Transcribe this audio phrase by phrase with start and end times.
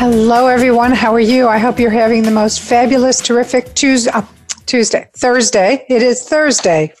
[0.00, 0.92] Hello, everyone.
[0.92, 1.48] How are you?
[1.48, 4.22] I hope you're having the most fabulous, terrific Tuesday, uh,
[4.64, 5.84] Tuesday, Thursday.
[5.88, 6.92] It is Thursday.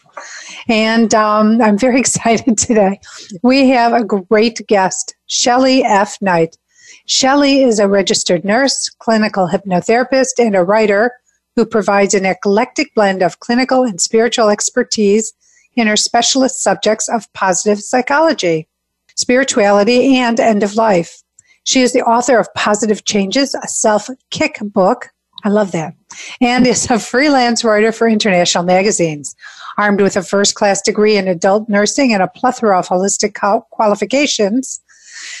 [0.68, 2.98] And um, I'm very excited today.
[3.44, 6.20] We have a great guest, Shelley F.
[6.20, 6.58] Knight.
[7.06, 11.12] Shelley is a registered nurse, clinical hypnotherapist, and a writer
[11.54, 15.32] who provides an eclectic blend of clinical and spiritual expertise
[15.76, 18.66] in her specialist subjects of positive psychology,
[19.14, 21.22] spirituality, and end of life.
[21.68, 25.10] She is the author of Positive Changes, a self kick book.
[25.44, 25.92] I love that.
[26.40, 29.36] And is a freelance writer for international magazines.
[29.76, 33.34] Armed with a first class degree in adult nursing and a plethora of holistic
[33.68, 34.80] qualifications,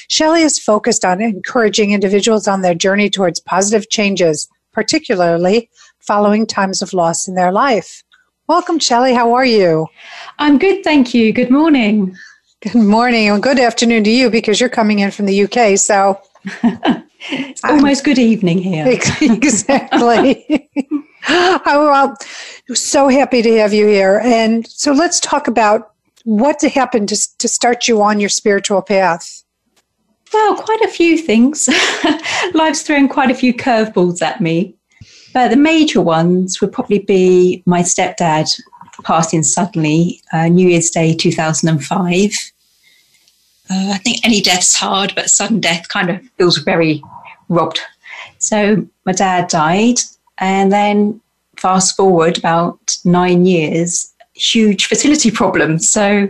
[0.08, 5.70] Shelley is focused on encouraging individuals on their journey towards positive changes, particularly
[6.00, 8.04] following times of loss in their life.
[8.48, 9.14] Welcome, Shelley.
[9.14, 9.86] How are you?
[10.38, 11.32] I'm good, thank you.
[11.32, 12.14] Good morning.
[12.60, 15.78] Good morning and good afternoon to you because you're coming in from the UK.
[15.78, 16.20] So
[17.30, 18.84] it's almost good evening here.
[19.20, 20.68] exactly.
[21.30, 22.16] Oh,
[22.70, 24.20] I'm so happy to have you here.
[24.24, 25.92] And so let's talk about
[26.24, 29.42] what happened to, to start you on your spiritual path.
[30.32, 31.68] Well, quite a few things.
[32.54, 34.74] Life's thrown quite a few curveballs at me.
[35.34, 38.48] But the major ones would probably be my stepdad
[39.04, 42.30] passing suddenly, uh, New Year's Day 2005.
[43.70, 47.02] Uh, I think any death's hard, but sudden death kind of feels very
[47.48, 47.80] robbed.
[48.38, 50.00] So my dad died,
[50.38, 51.20] and then
[51.56, 55.88] fast forward about nine years, huge fertility problems.
[55.88, 56.28] So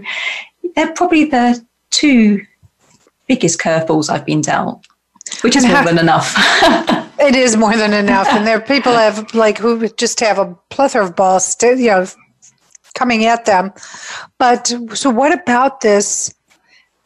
[0.74, 2.44] they're probably the two
[3.26, 4.86] biggest curveballs I've been dealt,
[5.42, 6.34] which is more than enough.
[7.20, 10.56] it is more than enough, and there are people have like who just have a
[10.70, 12.06] plethora of balls, you know,
[12.98, 13.72] coming at them.
[14.38, 16.34] But so, what about this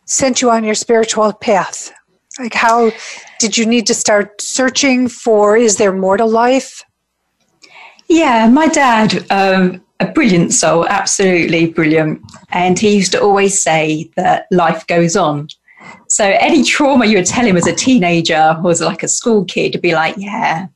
[0.06, 1.92] sent you on your spiritual path?
[2.38, 2.90] Like, how
[3.38, 5.56] did you need to start searching for?
[5.56, 6.82] Is there more to life?
[8.08, 12.20] Yeah, my dad, um, a brilliant soul, absolutely brilliant.
[12.50, 15.48] And he used to always say that life goes on.
[16.08, 19.72] So any trauma you would tell him as a teenager was like a school kid
[19.72, 20.66] to be like, yeah,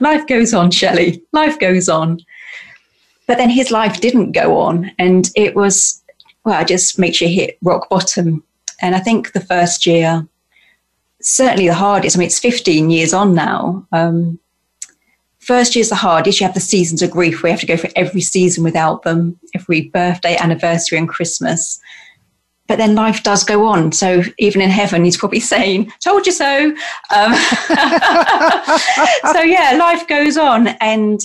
[0.00, 2.20] life goes on, Shelley, life goes on.
[3.26, 4.90] But then his life didn't go on.
[4.98, 6.02] And it was,
[6.44, 8.42] well, it just makes you hit rock bottom.
[8.80, 10.26] And I think the first year,
[11.20, 13.86] certainly the hardest, I mean, it's 15 years on now.
[13.92, 14.38] Um,
[15.38, 16.40] first year's the hardest.
[16.40, 17.42] You have the seasons of grief.
[17.42, 21.80] We have to go through every season without them, every birthday, anniversary, and Christmas.
[22.68, 23.92] But then life does go on.
[23.92, 26.74] So even in heaven, he's probably saying, Told you so.
[27.14, 27.34] Um,
[29.32, 30.68] so, yeah, life goes on.
[30.80, 31.20] And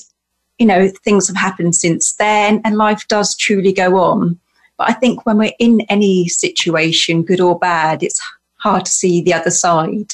[0.60, 4.40] you know, things have happened since then and life does truly go on.
[4.78, 8.22] But I think when we're in any situation, good or bad, it's
[8.58, 10.14] hard to see the other side.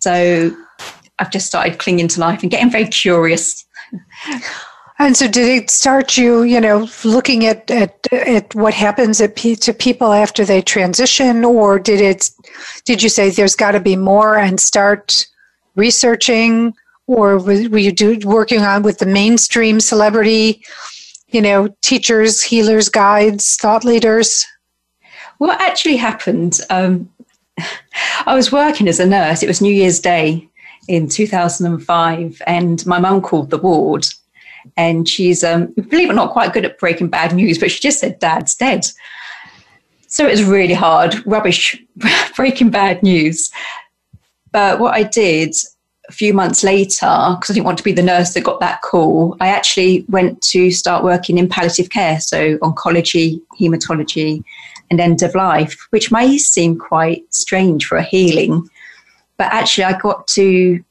[0.00, 0.56] So
[1.18, 3.64] I've just started clinging to life and getting very curious.
[5.00, 9.36] And so, did it start you, you know, looking at at, at what happens at,
[9.36, 12.30] to people after they transition, or did it?
[12.84, 15.24] Did you say there's got to be more and start
[15.76, 16.74] researching
[17.08, 20.62] or were you do, working on with the mainstream celebrity,
[21.28, 24.46] you know, teachers, healers, guides, thought leaders?
[25.38, 26.60] What actually happened?
[26.68, 27.08] Um,
[28.26, 29.42] I was working as a nurse.
[29.42, 30.48] It was New Year's Day
[30.86, 34.06] in 2005, and my mum called the ward.
[34.76, 37.80] And she's, um, believe it or not, quite good at breaking bad news, but she
[37.80, 38.86] just said, Dad's dead.
[40.08, 41.82] So it was really hard, rubbish,
[42.36, 43.50] breaking bad news.
[44.52, 45.54] But what I did,
[46.08, 48.80] a few months later, because I didn't want to be the nurse that got that
[48.80, 54.42] call, I actually went to start working in palliative care, so oncology, hematology,
[54.90, 58.68] and end of life, which may seem quite strange for a healing.
[59.36, 60.82] But actually, I got to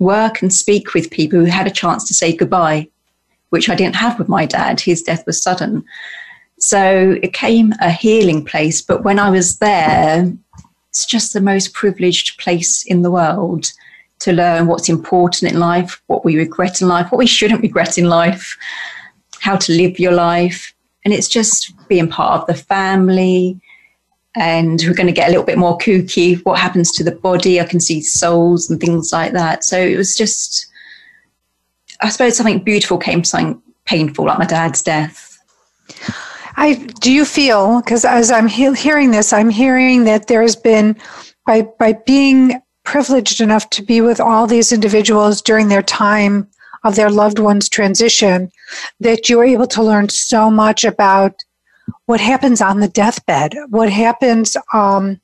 [0.00, 2.88] work and speak with people who had a chance to say goodbye,
[3.50, 4.80] which I didn't have with my dad.
[4.80, 5.84] His death was sudden.
[6.58, 8.82] So it came a healing place.
[8.82, 10.32] But when I was there,
[10.88, 13.70] it's just the most privileged place in the world
[14.20, 17.98] to learn what's important in life, what we regret in life, what we shouldn't regret
[17.98, 18.56] in life,
[19.40, 20.74] how to live your life.
[21.04, 23.60] And it's just being part of the family.
[24.34, 26.44] And we're going to get a little bit more kooky.
[26.44, 27.60] What happens to the body?
[27.60, 29.64] I can see souls and things like that.
[29.64, 30.66] So it was just
[32.00, 35.38] I suppose something beautiful came to something painful, like my dad's death.
[36.56, 40.56] I do you feel because as I'm he- hearing this, I'm hearing that there has
[40.56, 40.96] been
[41.46, 46.48] by by being privileged enough to be with all these individuals during their time
[46.84, 48.50] of their loved one's transition,
[49.00, 51.44] that you're able to learn so much about
[52.06, 54.56] what happens on the deathbed, what happens.
[54.72, 55.20] Um,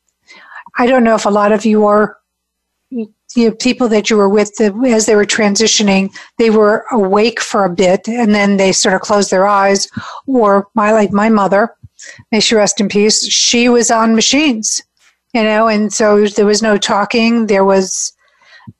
[0.76, 2.18] I don't know if a lot of your
[2.90, 7.40] you know, people that you were with the, as they were transitioning, they were awake
[7.40, 9.88] for a bit and then they sort of closed their eyes.
[10.26, 11.74] Or my like my mother,
[12.32, 14.82] may she rest in peace, she was on machines,
[15.32, 17.46] you know, and so there was no talking.
[17.46, 18.12] There was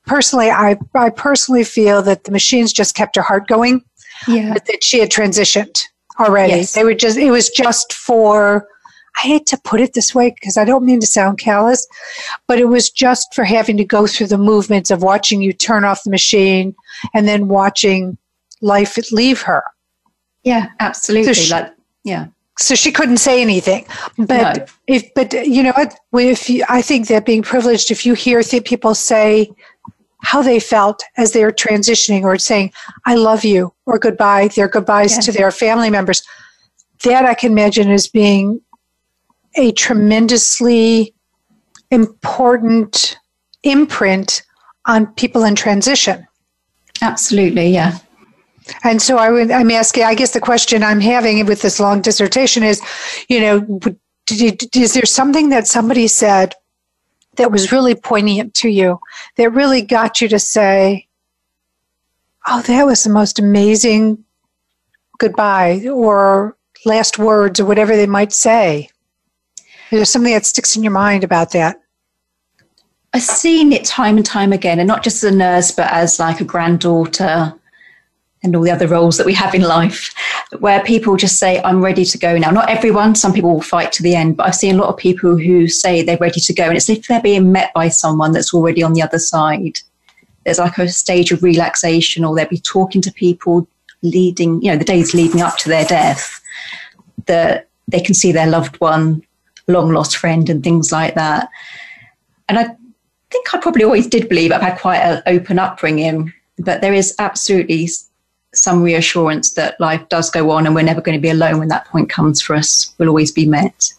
[0.07, 3.83] personally, I I personally feel that the machines just kept her heart going.
[4.29, 5.83] Yeah, but that she had transitioned
[6.21, 6.53] already.
[6.53, 6.75] Yes.
[6.75, 8.67] They were just it was just for
[9.17, 11.87] I hate to put it this way because I don't mean to sound callous,
[12.47, 15.85] but it was just for having to go through the movements of watching you turn
[15.85, 16.75] off the machine
[17.15, 18.17] and then watching
[18.61, 19.65] life leave her.
[20.45, 21.35] Yeah, absolutely.
[21.35, 21.73] So she, like,
[22.05, 22.27] yeah.
[22.59, 23.87] So she couldn't say anything,
[24.19, 24.65] but no.
[24.87, 25.73] if, but you know?
[26.13, 29.51] If you, I think that being privileged, if you hear people say
[30.23, 32.73] how they felt as they were transitioning or saying,
[33.07, 36.23] I love you or goodbye, their goodbyes to their family members,
[37.05, 38.61] that I can imagine as being
[39.57, 41.15] a tremendously
[41.91, 43.19] important
[43.63, 44.43] imprint
[44.87, 46.27] on people in transition.
[47.01, 47.99] Absolutely, yeah.
[48.85, 52.01] And so I would, I'm asking, I guess the question I'm having with this long
[52.01, 52.81] dissertation is,
[53.29, 53.81] you know,
[54.31, 56.55] is there something that somebody said
[57.37, 59.01] that was really poignant to you,
[59.37, 61.07] that really got you to say,
[62.47, 64.25] oh, that was the most amazing
[65.19, 68.91] goodbye or last words or whatever they might say?
[69.91, 71.81] Is there something that sticks in your mind about that?
[73.15, 76.19] I've seen it time and time again, and not just as a nurse, but as
[76.19, 77.55] like a granddaughter
[78.43, 80.13] and all the other roles that we have in life,
[80.59, 82.51] where people just say, I'm ready to go now.
[82.51, 84.97] Not everyone, some people will fight to the end, but I've seen a lot of
[84.97, 88.33] people who say they're ready to go, and it's if they're being met by someone
[88.33, 89.79] that's already on the other side.
[90.45, 93.69] There's like a stage of relaxation, or they'll be talking to people
[94.03, 96.41] leading, you know, the days leading up to their death,
[97.27, 99.23] that they can see their loved one
[99.69, 101.49] long lost friend and things like that.
[102.49, 102.65] And I
[103.31, 107.15] think I probably always did believe I've had quite an open upbringing, but there is
[107.21, 107.89] absolutely
[108.55, 111.69] some reassurance that life does go on and we're never going to be alone when
[111.69, 112.95] that point comes for us.
[112.99, 113.93] We'll always be met.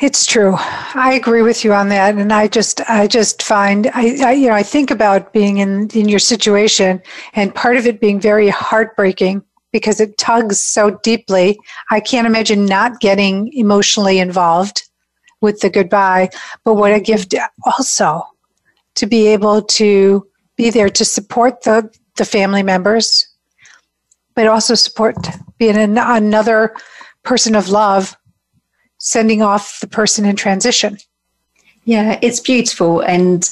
[0.00, 0.56] It's true.
[0.58, 4.48] I agree with you on that, and I just, I just find, I, I, you
[4.48, 7.00] know, I think about being in in your situation,
[7.34, 11.58] and part of it being very heartbreaking because it tugs so deeply.
[11.90, 14.82] I can't imagine not getting emotionally involved
[15.40, 16.30] with the goodbye.
[16.64, 17.34] But what a gift
[17.64, 18.22] also
[18.94, 23.28] to be able to be there to support the, the family members,
[24.34, 25.16] but also support
[25.58, 26.74] being an, another
[27.22, 28.16] person of love,
[28.98, 30.98] sending off the person in transition.
[31.84, 33.00] Yeah, it's beautiful.
[33.00, 33.48] And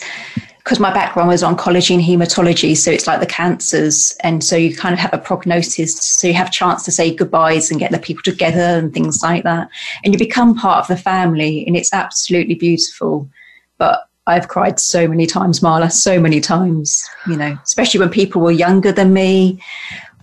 [0.59, 4.75] because my background was oncology and hematology, so it's like the cancers, and so you
[4.75, 7.99] kind of have a prognosis, so you have chance to say goodbyes and get the
[7.99, 9.69] people together and things like that,
[10.05, 13.29] and you become part of the family, and it's absolutely beautiful.
[13.77, 18.41] But I've cried so many times, Marla, so many times, you know, especially when people
[18.41, 19.61] were younger than me,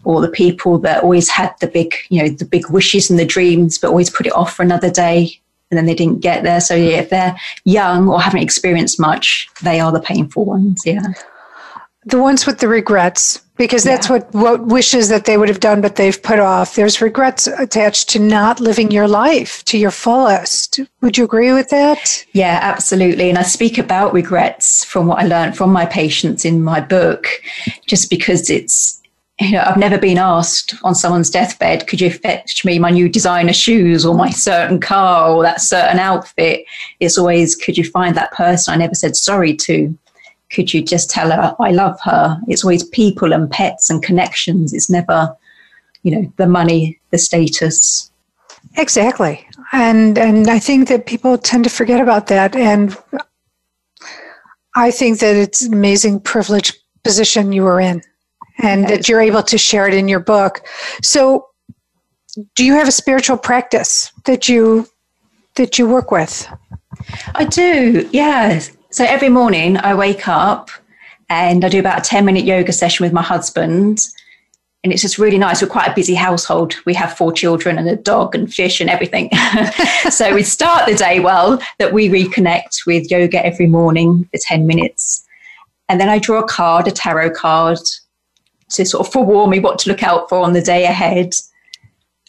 [0.04, 3.26] or the people that always had the big, you know, the big wishes and the
[3.26, 5.40] dreams, but always put it off for another day
[5.72, 6.62] and then they didn't get there.
[6.62, 10.82] So yeah, if they're young or haven't experienced much, they are the painful ones.
[10.86, 11.02] Yeah.
[12.06, 14.14] The ones with the regrets, because that's yeah.
[14.14, 16.76] what, what wishes that they would have done, but they've put off.
[16.76, 20.80] There's regrets attached to not living your life to your fullest.
[21.02, 22.26] Would you agree with that?
[22.32, 23.30] Yeah, absolutely.
[23.30, 27.28] And I speak about regrets from what I learned from my patients in my book,
[27.86, 28.99] just because it's
[29.50, 33.08] you know, I've never been asked on someone's deathbed, could you fetch me my new
[33.08, 36.66] designer shoes or my certain car or that certain outfit?
[37.00, 39.98] It's always, could you find that person I never said sorry to?
[40.52, 42.40] Could you just tell her I love her?
[42.48, 44.74] It's always people and pets and connections.
[44.74, 45.34] It's never,
[46.04, 48.12] you know, the money, the status.
[48.76, 49.48] Exactly.
[49.72, 52.56] And and I think that people tend to forget about that.
[52.56, 52.98] And
[54.76, 58.02] I think that it's an amazing privileged position you were in
[58.60, 60.62] and that you're able to share it in your book.
[61.02, 61.48] So,
[62.56, 64.88] do you have a spiritual practice that you
[65.56, 66.48] that you work with?
[67.36, 68.08] I do.
[68.12, 68.60] Yeah.
[68.92, 70.70] So every morning I wake up
[71.30, 74.08] and I do about a 10 minute yoga session with my husband.
[74.84, 75.62] And it's just really nice.
[75.62, 76.76] We're quite a busy household.
[76.86, 79.30] We have four children and a dog and fish and everything.
[80.10, 84.66] so we start the day well, that we reconnect with yoga every morning for 10
[84.66, 85.26] minutes.
[85.90, 87.80] And then I draw a card, a tarot card,
[88.70, 91.34] to sort of forewarn me what to look out for on the day ahead.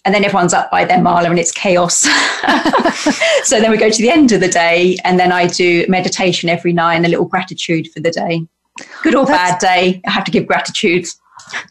[0.05, 1.99] And then everyone's up by their Marla and it's chaos.
[3.45, 6.49] so then we go to the end of the day and then I do meditation
[6.49, 8.47] every night and a little gratitude for the day.
[9.03, 11.07] Good or That's, bad day, I have to give gratitude.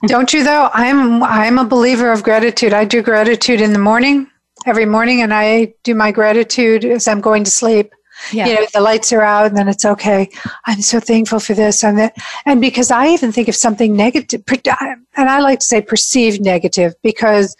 [0.05, 0.69] don't you though?
[0.73, 2.73] I'm I'm a believer of gratitude.
[2.73, 4.27] I do gratitude in the morning
[4.65, 7.93] every morning and I do my gratitude as I'm going to sleep.
[8.31, 8.47] Yeah.
[8.47, 10.29] You know, the lights are out and then it's okay.
[10.65, 12.15] I'm so thankful for this and that.
[12.45, 16.93] And because I even think of something negative, and I like to say perceived negative
[17.01, 17.55] because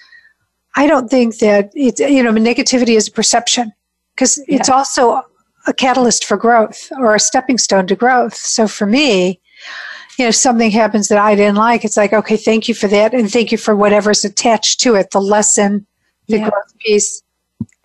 [0.76, 3.74] I don't think that it's, you know, negativity is a perception
[4.16, 4.58] because yeah.
[4.58, 5.22] it's also
[5.68, 8.36] a catalyst for growth or a stepping stone to growth.
[8.36, 9.40] So for me,
[10.18, 13.14] you know, something happens that I didn't like, it's like, okay, thank you for that.
[13.14, 15.86] And thank you for whatever's attached to it the lesson,
[16.28, 16.50] the yeah.
[16.50, 17.24] growth piece,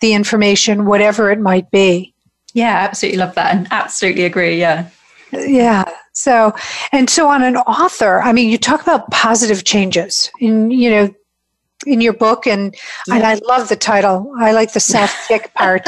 [0.01, 2.14] the information, whatever it might be.
[2.55, 4.59] Yeah, absolutely love that and absolutely agree.
[4.59, 4.89] Yeah.
[5.33, 5.85] Yeah.
[6.13, 6.55] So,
[6.93, 11.15] and so on an author, I mean, you talk about positive changes in, you know,
[11.87, 12.75] in your book and,
[13.09, 13.17] yeah.
[13.17, 14.33] and I love the title.
[14.39, 15.83] I like the self kick part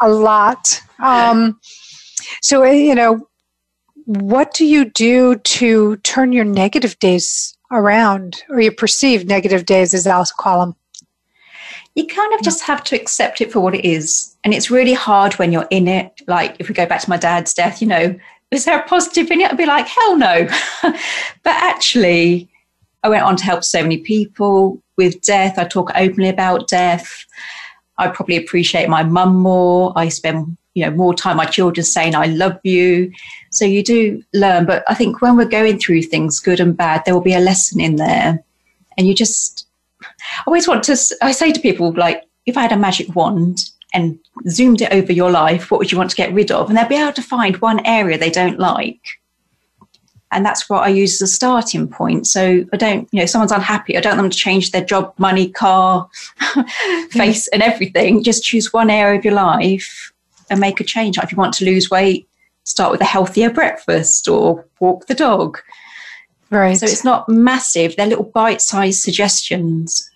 [0.00, 0.80] a lot.
[0.98, 1.58] Um,
[2.42, 3.26] so, you know,
[4.04, 9.94] what do you do to turn your negative days around or your perceived negative days,
[9.94, 10.76] as I'll call them?
[11.94, 14.34] You kind of just have to accept it for what it is.
[14.44, 16.22] And it's really hard when you're in it.
[16.26, 18.18] Like if we go back to my dad's death, you know,
[18.50, 19.50] is there a positive in it?
[19.50, 20.48] I'd be like, hell no.
[20.82, 20.96] but
[21.44, 22.48] actually,
[23.02, 25.58] I went on to help so many people with death.
[25.58, 27.26] I talk openly about death.
[27.98, 29.92] I probably appreciate my mum more.
[29.96, 33.12] I spend, you know, more time my children saying I love you.
[33.50, 34.64] So you do learn.
[34.64, 37.40] But I think when we're going through things, good and bad, there will be a
[37.40, 38.42] lesson in there.
[38.96, 39.66] And you just
[40.38, 43.70] I always want to, I say to people, like, if I had a magic wand
[43.94, 46.68] and zoomed it over your life, what would you want to get rid of?
[46.68, 49.00] And they'll be able to find one area they don't like.
[50.32, 52.26] And that's what I use as a starting point.
[52.26, 53.96] So I don't, you know, someone's unhappy.
[53.96, 56.08] I don't want them to change their job, money, car,
[57.10, 58.22] face, and everything.
[58.22, 60.10] Just choose one area of your life
[60.48, 61.18] and make a change.
[61.18, 62.26] Like if you want to lose weight,
[62.64, 65.58] start with a healthier breakfast or walk the dog.
[66.50, 66.78] Right.
[66.78, 70.10] So it's not massive, they're little bite sized suggestions.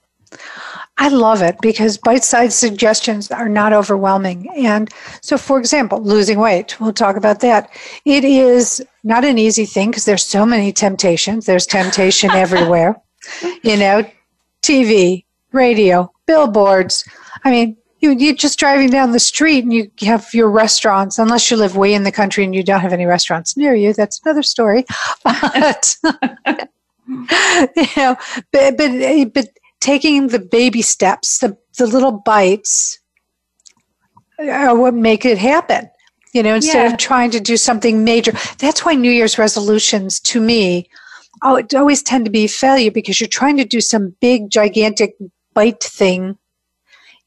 [0.99, 4.49] I love it because bite sized suggestions are not overwhelming.
[4.57, 7.71] And so, for example, losing weight, we'll talk about that.
[8.07, 11.45] It is not an easy thing because there's so many temptations.
[11.45, 12.97] There's temptation everywhere,
[13.63, 14.09] you know,
[14.63, 17.05] TV, radio, billboards.
[17.45, 21.51] I mean, you, you're just driving down the street and you have your restaurants, unless
[21.51, 23.93] you live way in the country and you don't have any restaurants near you.
[23.93, 24.85] That's another story.
[25.25, 25.97] But,
[27.77, 28.17] you know,
[28.53, 29.49] but, but, but
[29.87, 32.99] taking the baby steps, the, the little bites,
[34.41, 35.89] are what make it happen.
[36.35, 36.93] You know, instead yeah.
[36.93, 38.33] of trying to do something major.
[38.59, 40.91] That's why New Year's resolutions, to me,
[41.41, 45.15] always tend to be failure because you're trying to do some big, gigantic
[45.55, 46.37] bite thing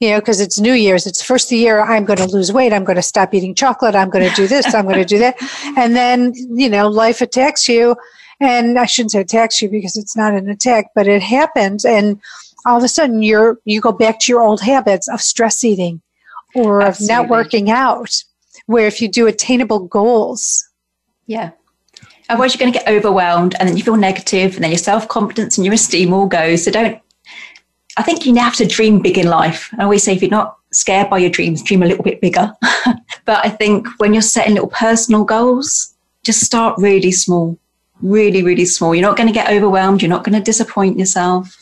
[0.01, 2.53] you know, because it's New Year's, it's first of the year, I'm going to lose
[2.53, 5.03] weight, I'm going to stop eating chocolate, I'm going to do this, I'm going to
[5.03, 5.35] do that.
[5.77, 7.97] And then, you know, life attacks you.
[8.39, 11.83] And I shouldn't say attacks you because it's not an attack, but it happens.
[11.83, 12.21] And
[12.65, 16.01] all of a sudden you're, you go back to your old habits of stress eating
[16.55, 17.15] or Absolutely.
[17.15, 18.23] of not working out,
[18.65, 20.67] where if you do attainable goals.
[21.25, 21.51] Yeah.
[22.29, 25.07] Otherwise, you're going to get overwhelmed and then you feel negative and then your self
[25.07, 26.63] confidence and your esteem all goes.
[26.63, 27.01] So don't
[27.99, 29.73] I think you have to dream big in life.
[29.77, 32.53] I always say if you're not scared by your dreams, dream a little bit bigger.
[33.25, 37.57] but I think when you're setting little personal goals, just start really small,
[38.01, 38.95] really, really small.
[38.95, 40.01] You're not going to get overwhelmed.
[40.01, 41.53] You're not going to disappoint yourself.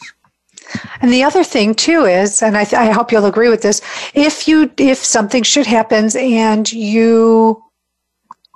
[1.01, 3.81] And the other thing too is, and I, th- I hope you'll agree with this,
[4.13, 7.63] if you if something should happens and you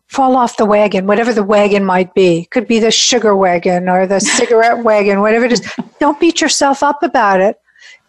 [0.07, 4.05] fall off the wagon, whatever the wagon might be, could be the sugar wagon or
[4.05, 7.57] the cigarette wagon, whatever it is, don't beat yourself up about it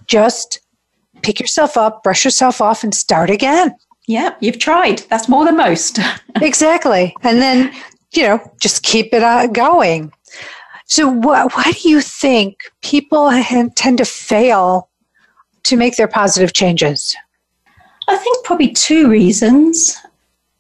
[0.07, 0.61] just
[1.23, 3.75] pick yourself up, brush yourself off, and start again.
[4.07, 5.01] Yeah, you've tried.
[5.09, 5.99] That's more than most.
[6.37, 7.15] exactly.
[7.23, 7.73] And then,
[8.13, 10.13] you know, just keep it uh, going.
[10.87, 13.31] So, wh- why do you think people
[13.75, 14.89] tend to fail
[15.65, 17.17] to make their positive changes?
[18.09, 19.97] I think probably two reasons.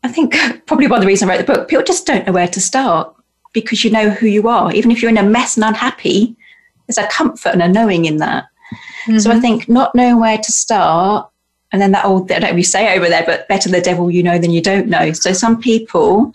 [0.03, 0.35] I think
[0.67, 2.61] probably one of the reasons I wrote the book, people just don't know where to
[2.61, 3.15] start
[3.53, 4.73] because you know who you are.
[4.73, 6.37] Even if you're in a mess and unhappy,
[6.87, 8.45] there's a comfort and a knowing in that.
[9.07, 9.19] Mm-hmm.
[9.19, 9.43] So I mm-hmm.
[9.43, 11.29] think not knowing where to start,
[11.73, 13.81] and then that old, I don't know if you say over there, but better the
[13.81, 15.13] devil you know than you don't know.
[15.13, 16.35] So some people,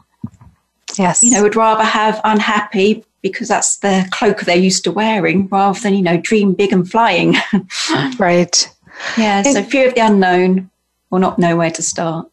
[0.97, 5.47] yes, you know, would rather have unhappy because that's the cloak they're used to wearing
[5.47, 7.35] rather than, you know, dream big and flying.
[8.19, 8.69] right.
[9.17, 9.41] Yeah.
[9.43, 10.69] So fear of the unknown
[11.11, 12.29] or not know where to start.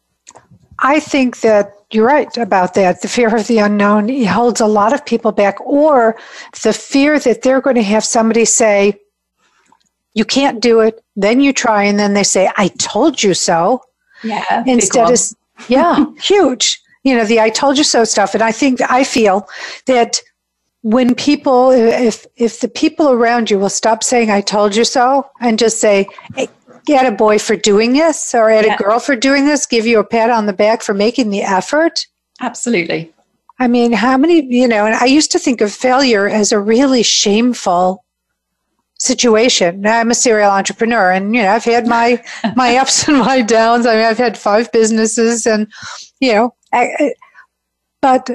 [0.79, 3.01] I think that you're right about that.
[3.01, 6.17] The fear of the unknown holds a lot of people back, or
[6.63, 8.99] the fear that they're going to have somebody say,
[10.13, 11.03] You can't do it.
[11.15, 13.81] Then you try, and then they say, I told you so.
[14.23, 14.63] Yeah.
[14.67, 15.19] Instead of,
[15.69, 16.81] yeah, huge.
[17.03, 18.33] You know, the I told you so stuff.
[18.33, 19.47] And I think, I feel
[19.85, 20.19] that
[20.85, 25.27] when people if if the people around you will stop saying i told you so
[25.41, 26.47] and just say hey,
[26.85, 28.75] get a boy for doing this or at yeah.
[28.75, 31.41] a girl for doing this give you a pat on the back for making the
[31.41, 32.05] effort.
[32.39, 33.11] Absolutely.
[33.57, 36.59] I mean how many you know and i used to think of failure as a
[36.59, 38.05] really shameful
[38.99, 39.81] situation.
[39.81, 42.23] Now i'm a serial entrepreneur and you know i've had my
[42.55, 43.87] my ups and my downs.
[43.87, 45.65] I mean i've had five businesses and
[46.19, 47.15] you know I,
[48.03, 48.29] but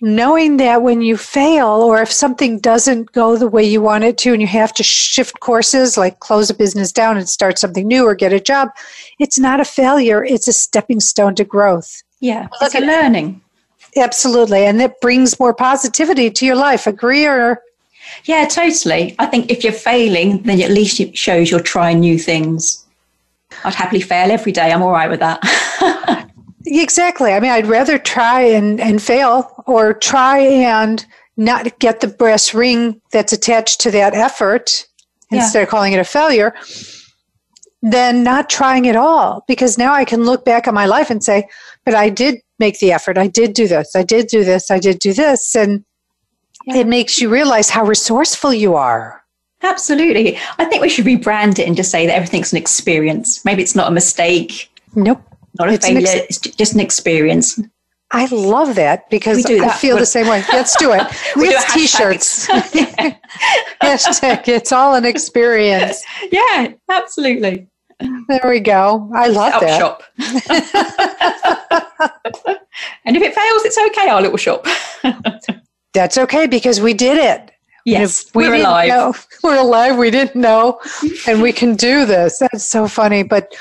[0.00, 4.16] knowing that when you fail or if something doesn't go the way you want it
[4.18, 7.86] to and you have to shift courses like close a business down and start something
[7.86, 8.70] new or get a job
[9.18, 10.24] it's not a failure.
[10.24, 12.02] It's a stepping stone to growth.
[12.20, 13.40] Yeah it's a learning.
[13.96, 14.64] Absolutely.
[14.64, 16.86] And it brings more positivity to your life.
[16.86, 17.60] Agree or
[18.24, 19.14] yeah totally.
[19.18, 22.84] I think if you're failing then at least it shows you're trying new things.
[23.64, 24.72] I'd happily fail every day.
[24.72, 26.29] I'm all right with that
[26.66, 27.32] Exactly.
[27.32, 31.04] I mean, I'd rather try and, and fail or try and
[31.36, 34.86] not get the brass ring that's attached to that effort
[35.30, 35.42] yeah.
[35.42, 36.54] instead of calling it a failure
[37.82, 39.42] than not trying at all.
[39.48, 41.48] Because now I can look back on my life and say,
[41.84, 43.16] but I did make the effort.
[43.16, 43.96] I did do this.
[43.96, 44.70] I did do this.
[44.70, 45.56] I did do this.
[45.56, 45.82] And
[46.66, 46.76] yeah.
[46.76, 49.24] it makes you realize how resourceful you are.
[49.62, 50.38] Absolutely.
[50.58, 53.44] I think we should rebrand it and just say that everything's an experience.
[53.46, 54.70] Maybe it's not a mistake.
[54.94, 55.22] Nope
[55.60, 56.06] not a it's failure.
[56.08, 57.60] Ex- it's just an experience.
[58.12, 59.60] I love that because that.
[59.60, 60.42] I feel the same way.
[60.52, 61.06] Let's do it.
[61.36, 62.48] we have t-shirts.
[63.82, 66.04] Hashtag, it's all an experience.
[66.32, 67.68] Yeah, absolutely.
[68.00, 69.10] There we go.
[69.14, 69.78] I love that.
[69.78, 70.02] Shop.
[73.04, 74.66] and if it fails, it's okay, our little shop.
[75.92, 77.52] That's okay because we did it.
[77.84, 78.88] Yes, we we're alive.
[78.88, 79.96] Know, we're alive.
[79.96, 80.80] We didn't know,
[81.26, 82.38] and we can do this.
[82.38, 83.22] That's so funny.
[83.22, 83.54] But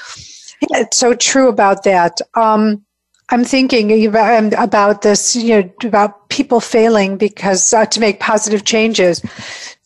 [0.62, 2.20] it's so true about that.
[2.36, 2.86] Um,
[3.32, 8.66] I'm thinking about, about this, you know, about people failing because uh, to make positive
[8.66, 9.22] changes.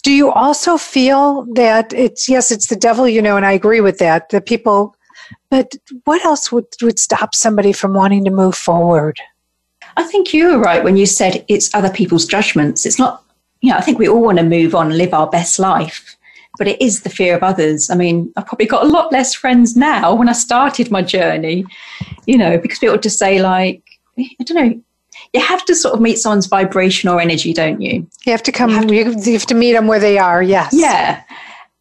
[0.02, 3.82] Do you also feel that it's yes, it's the devil, you know, and I agree
[3.82, 4.30] with that.
[4.30, 4.96] The people,
[5.50, 9.18] but what else would would stop somebody from wanting to move forward?
[9.96, 12.86] I think you were right when you said it's other people's judgments.
[12.86, 13.24] It's not,
[13.62, 16.18] you know, I think we all want to move on, live our best life
[16.58, 17.90] but it is the fear of others.
[17.90, 21.66] I mean, I've probably got a lot less friends now when I started my journey,
[22.26, 23.82] you know, because people just say, like,
[24.18, 24.82] I don't know,
[25.34, 28.08] you have to sort of meet someone's vibration or energy, don't you?
[28.26, 30.44] You have to come, you have to, you have to meet them where they are,
[30.44, 30.72] yes.
[30.74, 31.24] Yeah.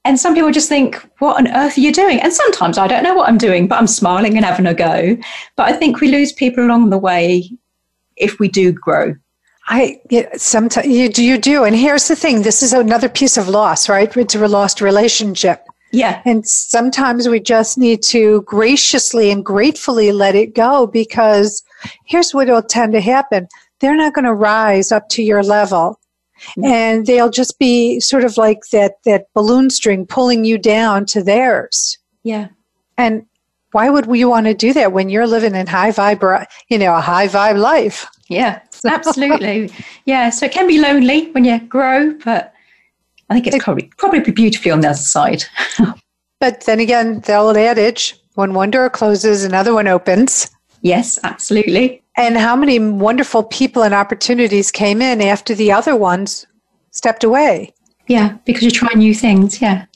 [0.04, 2.20] And some people just think, what on earth are you doing?
[2.20, 5.16] And sometimes I don't know what I'm doing, but I'm smiling and having a go.
[5.56, 7.48] But I think we lose people along the way
[8.16, 9.14] if we do grow.
[9.66, 10.00] I
[10.36, 13.88] sometimes you do, you do, and here's the thing: this is another piece of loss,
[13.88, 14.14] right?
[14.16, 15.64] It's a lost relationship.
[15.92, 21.62] Yeah, and sometimes we just need to graciously and gratefully let it go because
[22.06, 23.46] here's what will tend to happen:
[23.80, 26.00] they're not going to rise up to your level,
[26.40, 26.64] mm-hmm.
[26.64, 31.22] and they'll just be sort of like that that balloon string pulling you down to
[31.22, 31.98] theirs.
[32.24, 32.48] Yeah,
[32.98, 33.26] and
[33.70, 36.94] why would we want to do that when you're living in high vibe, you know,
[36.94, 38.06] a high vibe life?
[38.28, 39.70] Yeah, absolutely.
[40.04, 42.52] yeah, so it can be lonely when you grow, but
[43.30, 45.44] I think it's probably probably beautifully on the other side.
[46.40, 50.50] but then again, the old adage: when one door closes, another one opens.
[50.82, 52.02] Yes, absolutely.
[52.16, 56.46] And how many wonderful people and opportunities came in after the other ones
[56.90, 57.72] stepped away?
[58.08, 59.60] Yeah, because you try new things.
[59.62, 59.86] Yeah.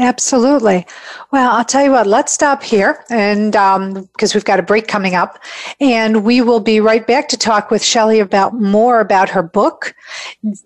[0.00, 0.86] Absolutely.
[1.30, 4.88] Well, I'll tell you what, let's stop here and because um, we've got a break
[4.88, 5.38] coming up
[5.78, 9.94] and we will be right back to talk with Shelley about more about her book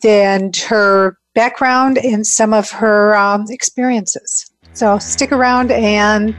[0.05, 4.49] and her background and some of her um, experiences.
[4.73, 6.37] So stick around and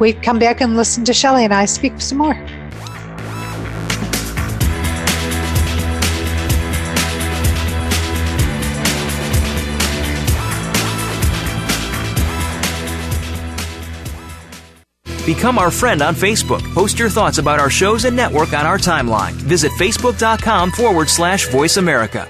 [0.00, 2.65] we come back and listen to Shelley and I speak some more.
[15.26, 16.62] Become our friend on Facebook.
[16.72, 19.32] Post your thoughts about our shows and network on our timeline.
[19.32, 22.28] Visit facebook.com forward slash voice America.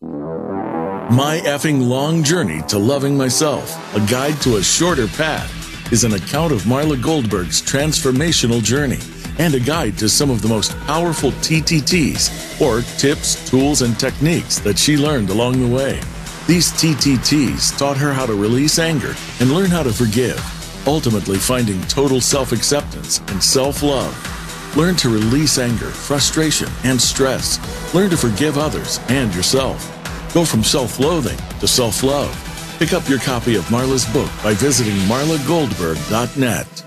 [0.00, 6.14] My effing long journey to loving myself, a guide to a shorter path, is an
[6.14, 8.98] account of Marla Goldberg's transformational journey
[9.38, 14.58] and a guide to some of the most powerful TTTs, or tips, tools, and techniques
[14.60, 16.00] that she learned along the way.
[16.46, 20.38] These TTTs taught her how to release anger and learn how to forgive
[20.86, 24.76] ultimately finding total self acceptance and self love.
[24.76, 27.58] Learn to release anger, frustration, and stress.
[27.94, 29.90] Learn to forgive others and yourself.
[30.34, 32.34] Go from self loathing to self love.
[32.78, 36.84] Pick up your copy of Marla's book by visiting marlagoldberg.net.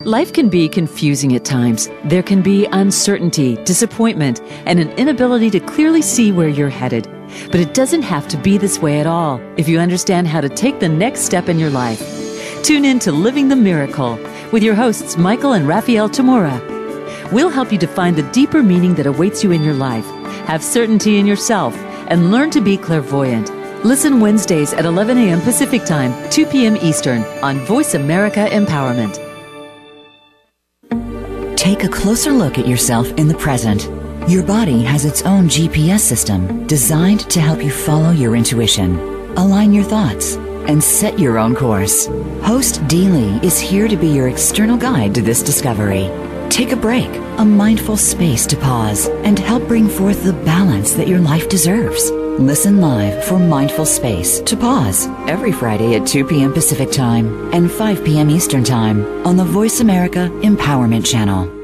[0.00, 1.88] Life can be confusing at times.
[2.04, 7.08] There can be uncertainty, disappointment, and an inability to clearly see where you're headed.
[7.46, 10.48] But it doesn't have to be this way at all if you understand how to
[10.48, 12.23] take the next step in your life.
[12.64, 14.18] Tune in to Living the Miracle
[14.50, 16.58] with your hosts, Michael and Raphael Tamura.
[17.30, 20.06] We'll help you to find the deeper meaning that awaits you in your life,
[20.46, 21.76] have certainty in yourself,
[22.08, 23.50] and learn to be clairvoyant.
[23.84, 25.42] Listen Wednesdays at 11 a.m.
[25.42, 26.78] Pacific Time, 2 p.m.
[26.78, 29.18] Eastern on Voice America Empowerment.
[31.58, 33.90] Take a closer look at yourself in the present.
[34.26, 38.98] Your body has its own GPS system designed to help you follow your intuition,
[39.36, 42.06] align your thoughts, and set your own course.
[42.42, 46.10] Host Dee Lee is here to be your external guide to this discovery.
[46.50, 51.08] Take a break, a mindful space to pause, and help bring forth the balance that
[51.08, 52.10] your life deserves.
[52.38, 56.52] Listen live for Mindful Space to Pause every Friday at 2 p.m.
[56.52, 58.28] Pacific Time and 5 p.m.
[58.28, 61.63] Eastern Time on the Voice America Empowerment Channel.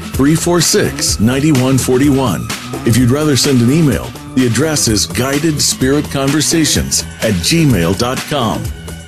[0.13, 2.47] 346 9141.
[2.87, 8.63] If you'd rather send an email, the address is guidedspiritconversations at gmail.com.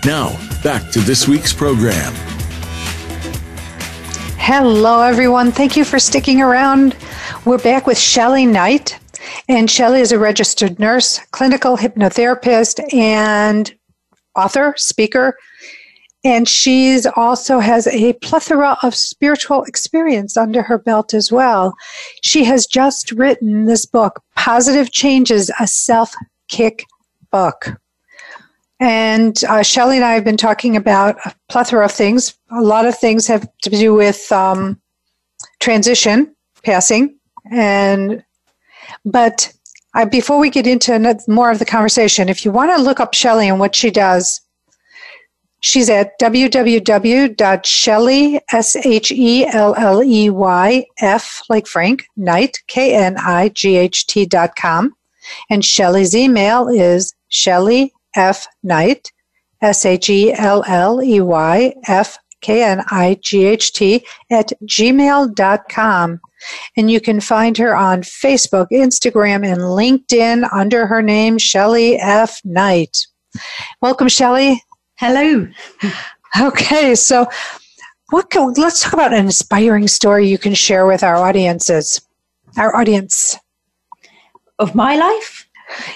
[0.05, 2.13] Now, back to this week's program.
[4.37, 5.51] Hello, everyone.
[5.51, 6.97] Thank you for sticking around.
[7.45, 8.99] We're back with Shelley Knight.
[9.47, 13.73] And Shelley is a registered nurse, clinical hypnotherapist, and
[14.35, 15.37] author, speaker.
[16.23, 21.75] And she's also has a plethora of spiritual experience under her belt as well.
[22.21, 26.13] She has just written this book, Positive Changes, a self
[26.47, 26.85] kick
[27.31, 27.77] book.
[28.79, 32.37] And uh, Shelley and I have been talking about a plethora of things.
[32.51, 34.81] A lot of things have to do with um,
[35.59, 36.33] transition,
[36.63, 37.17] passing,
[37.51, 38.23] and
[39.05, 39.53] but
[39.93, 43.13] I, before we get into more of the conversation, if you want to look up
[43.13, 44.41] Shelley and what she does,
[45.63, 47.39] she's at www.shelley,
[48.51, 49.25] S-H-E-L-L-E-Y,
[50.99, 54.95] F like Frank, Knight, K-N-I-G-H-T dot com.
[55.49, 58.45] And Shelley's email is Shelley F.
[58.61, 59.11] Knight,
[59.61, 64.51] S H E L L E Y F K N I G H T at
[64.63, 66.19] gmail.com.
[66.75, 72.41] And you can find her on Facebook, Instagram, and LinkedIn under her name, Shelley F.
[72.43, 73.07] Knight.
[73.81, 74.61] Welcome, Shelley.
[74.95, 75.47] Hello.
[76.39, 77.27] Okay, so
[78.09, 82.01] what can, let's talk about an inspiring story you can share with our audiences,
[82.57, 83.37] our audience.
[84.59, 85.47] Of my life?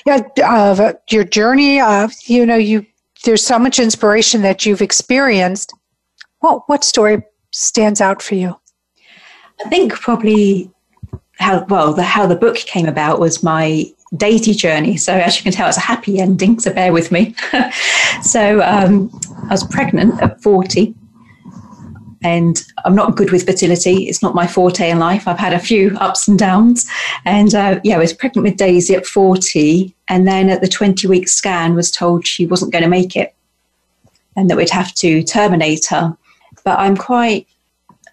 [0.05, 1.79] Yeah, of uh, your journey.
[1.79, 2.85] Of you know, you
[3.23, 5.73] there's so much inspiration that you've experienced.
[6.39, 8.55] What what story stands out for you?
[9.63, 10.71] I think probably
[11.39, 14.97] how well the how the book came about was my daisy journey.
[14.97, 16.59] So as you can tell, it's a happy ending.
[16.59, 17.35] So bear with me.
[18.21, 19.09] so um,
[19.43, 20.95] I was pregnant at forty,
[22.23, 24.07] and I'm not good with fertility.
[24.07, 25.27] It's not my forte in life.
[25.27, 26.89] I've had a few ups and downs,
[27.25, 31.07] and uh, yeah, I was pregnant with Daisy at forty, and then at the twenty
[31.07, 33.35] week scan was told she wasn't going to make it,
[34.35, 36.15] and that we'd have to terminate her.
[36.63, 37.47] But I'm quite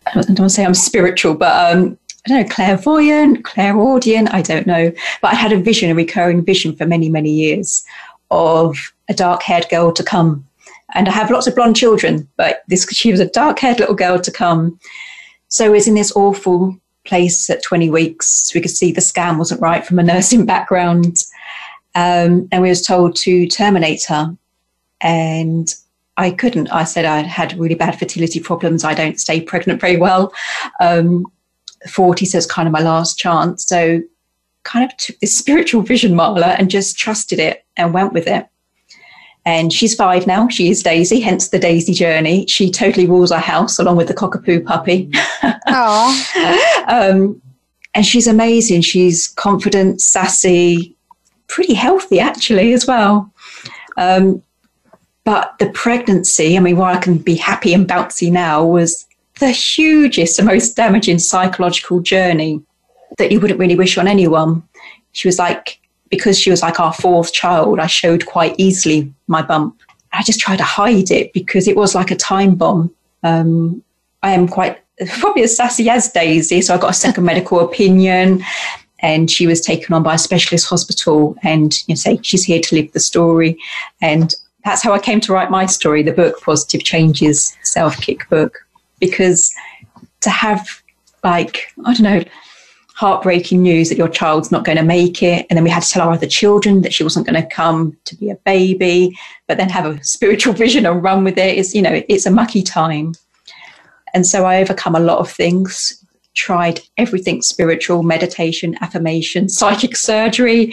[0.07, 4.41] I don't want to say I'm spiritual, but um, I don't know, clairvoyant, clairaudient, I
[4.41, 4.93] don't know.
[5.21, 7.85] But I had a vision, a recurring vision for many, many years
[8.31, 8.77] of
[9.09, 10.47] a dark haired girl to come.
[10.95, 13.95] And I have lots of blonde children, but this she was a dark haired little
[13.95, 14.79] girl to come.
[15.49, 18.53] So I was in this awful place at 20 weeks.
[18.55, 21.19] We could see the scan wasn't right from a nursing background.
[21.95, 24.37] Um, and we was told to terminate her.
[25.01, 25.73] And
[26.17, 26.69] I couldn't.
[26.69, 28.85] I said I had really bad fertility problems.
[28.85, 30.33] I don't stay pregnant very well.
[30.81, 31.27] Um,
[31.89, 33.67] 40 so it's kind of my last chance.
[33.67, 34.01] So
[34.63, 38.47] kind of took this spiritual vision, Marla, and just trusted it and went with it.
[39.47, 40.49] And she's five now.
[40.49, 42.47] She is Daisy, hence the Daisy journey.
[42.47, 45.11] She totally rules our house along with the cockapoo puppy.
[46.89, 47.43] um,
[47.95, 48.81] and she's amazing.
[48.81, 50.97] She's confident, sassy,
[51.47, 53.31] pretty healthy actually as well.
[53.99, 54.43] Um,
[55.25, 59.07] But the pregnancy, I mean, why I can be happy and bouncy now was
[59.41, 62.63] the hugest and most damaging psychological journey
[63.19, 64.63] that you wouldn't really wish on anyone.
[65.13, 69.43] She was like, because she was like our fourth child, I showed quite easily my
[69.43, 69.81] bump.
[70.13, 72.95] I just tried to hide it because it was like a time bomb.
[73.23, 73.83] Um,
[74.23, 74.79] I am quite
[75.19, 78.45] probably as sassy as Daisy, so I got a second medical opinion,
[79.01, 82.61] and she was taken on by a specialist hospital, and you know, say she's here
[82.61, 83.59] to live the story,
[84.01, 88.29] and that's how I came to write my story, the book Positive Changes Self Kick
[88.29, 88.64] book,
[89.07, 89.53] because
[90.21, 90.83] to have
[91.23, 92.25] like I don't know
[92.95, 95.47] heartbreaking news that your child's not going to make it.
[95.51, 97.97] And then we had to tell our other children that she wasn't going to come
[98.05, 101.59] to be a baby, but then have a spiritual vision and run with it.
[101.59, 103.15] It's, you know, it's a mucky time.
[104.15, 110.73] And so I overcome a lot of things, tried everything spiritual, meditation, affirmation, psychic surgery,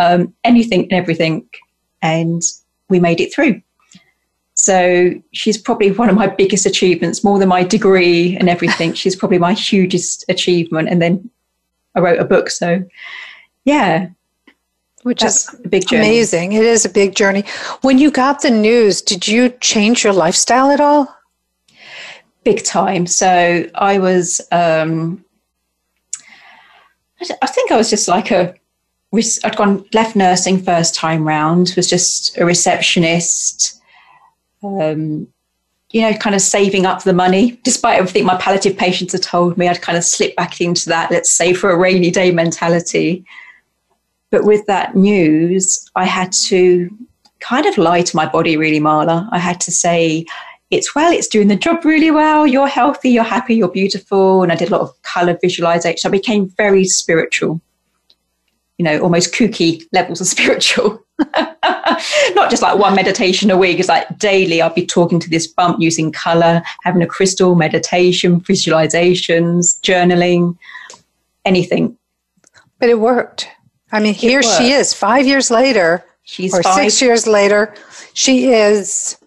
[0.00, 1.48] um, anything and everything.
[2.02, 2.42] And
[2.88, 3.62] we made it through.
[4.60, 8.92] So she's probably one of my biggest achievements, more than my degree and everything.
[9.00, 10.88] she's probably my hugest achievement.
[10.88, 11.30] And then
[11.94, 12.50] I wrote a book.
[12.50, 12.84] So,
[13.64, 14.08] yeah.
[15.02, 16.08] Which is a big journey.
[16.08, 16.52] amazing.
[16.52, 17.44] It is a big journey.
[17.80, 21.16] When you got the news, did you change your lifestyle at all?
[22.44, 23.06] Big time.
[23.06, 25.24] So I was, um,
[27.40, 28.54] I think I was just like a,
[29.42, 33.79] I'd gone left nursing first time round, was just a receptionist.
[34.62, 35.28] Um,
[35.90, 37.58] you know, kind of saving up the money.
[37.64, 41.10] Despite everything my palliative patients had told me, I'd kind of slip back into that,
[41.10, 43.24] let's save for a rainy day mentality.
[44.30, 46.88] But with that news, I had to
[47.40, 49.28] kind of lie to my body, really, Marla.
[49.32, 50.26] I had to say,
[50.70, 52.46] it's well, it's doing the job really well.
[52.46, 54.44] You're healthy, you're happy, you're beautiful.
[54.44, 56.08] And I did a lot of color visualization.
[56.08, 57.60] I became very spiritual,
[58.78, 61.04] you know, almost kooky levels of spiritual.
[62.34, 63.78] Not just like one meditation a week.
[63.78, 68.40] It's like daily I'll be talking to this bump using color, having a crystal, meditation,
[68.40, 70.56] visualizations, journaling,
[71.44, 71.96] anything.
[72.78, 73.48] But it worked.
[73.92, 76.74] I mean, here she is, five years later, She's or five.
[76.76, 77.74] six years later,
[78.14, 79.18] she is,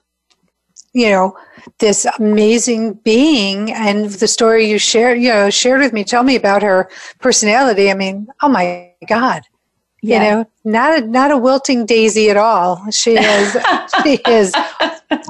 [0.93, 1.37] you know,
[1.79, 3.71] this amazing being.
[3.71, 7.91] And the story you shared, you know, shared with me, tell me about her personality.
[7.91, 9.43] I mean, oh my God
[10.03, 10.23] yeah.
[10.23, 12.83] you know not a not a wilting daisy at all.
[12.91, 13.57] She is
[14.03, 14.53] she is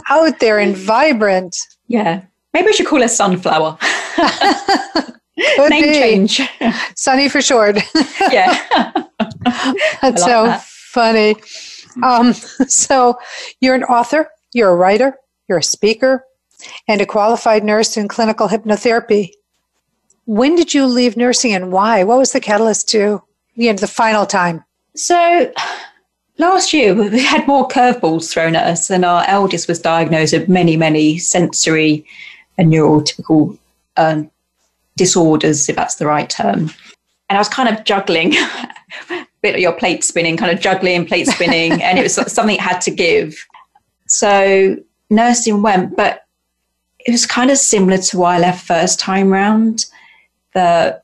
[0.10, 1.56] out there and vibrant.
[1.88, 2.24] Yeah.
[2.54, 3.78] Maybe we should call her sunflower.
[5.70, 5.94] Name be.
[5.94, 6.42] change.
[6.96, 7.78] Sunny for short.
[8.32, 8.54] Yeah.
[10.02, 10.64] That's so that.
[10.64, 11.36] funny.
[12.02, 13.18] Um, so
[13.60, 15.16] you're an author you're a writer
[15.48, 16.24] you're a speaker
[16.88, 19.32] and a qualified nurse in clinical hypnotherapy.
[20.26, 22.04] When did you leave nursing and why?
[22.04, 23.22] What was the catalyst to
[23.56, 24.63] you know, the final time?
[24.96, 25.52] So
[26.38, 30.50] last year we had more curveballs thrown at us, and our eldest was diagnosed with
[30.50, 32.06] many, many sensory
[32.58, 33.58] and neurotypical
[33.98, 34.30] um,
[34.96, 36.72] disorders, if that's the right term.
[37.30, 38.34] And I was kind of juggling,
[39.10, 42.56] a bit of your plate spinning, kind of juggling, plate spinning, and it was something
[42.56, 43.36] it had to give.
[44.08, 44.78] So
[45.10, 46.26] nursing went, but
[47.00, 49.86] it was kind of similar to why I left first time round.
[50.54, 51.02] The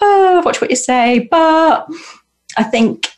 [0.00, 1.28] oh, watch what you say.
[1.30, 1.88] But
[2.56, 3.08] I think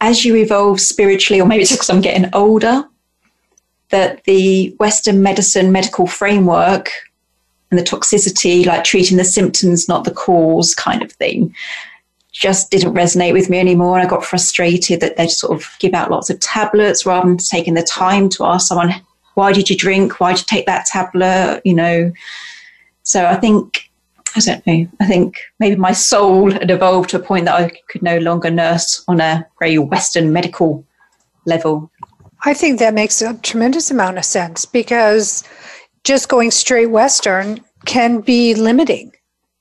[0.00, 2.84] as you evolve spiritually, or maybe it's because I'm getting older,
[3.90, 6.90] that the Western medicine medical framework
[7.70, 11.54] and the toxicity, like treating the symptoms, not the cause kind of thing,
[12.32, 13.96] just didn't resonate with me anymore.
[13.96, 17.38] And I got frustrated that they sort of give out lots of tablets rather than
[17.38, 18.92] taking the time to ask someone,
[19.34, 20.18] why did you drink?
[20.20, 21.62] Why did you take that tablet?
[21.64, 22.12] You know,
[23.04, 23.83] so I think
[24.36, 24.88] I don't know.
[25.00, 28.50] I think maybe my soul had evolved to a point that I could no longer
[28.50, 30.84] nurse on a very Western medical
[31.46, 31.90] level.
[32.44, 35.44] I think that makes a tremendous amount of sense because
[36.02, 39.12] just going straight Western can be limiting.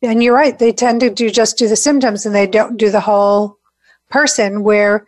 [0.01, 2.89] And you're right, they tend to do just do the symptoms and they don't do
[2.89, 3.57] the whole
[4.09, 5.07] person where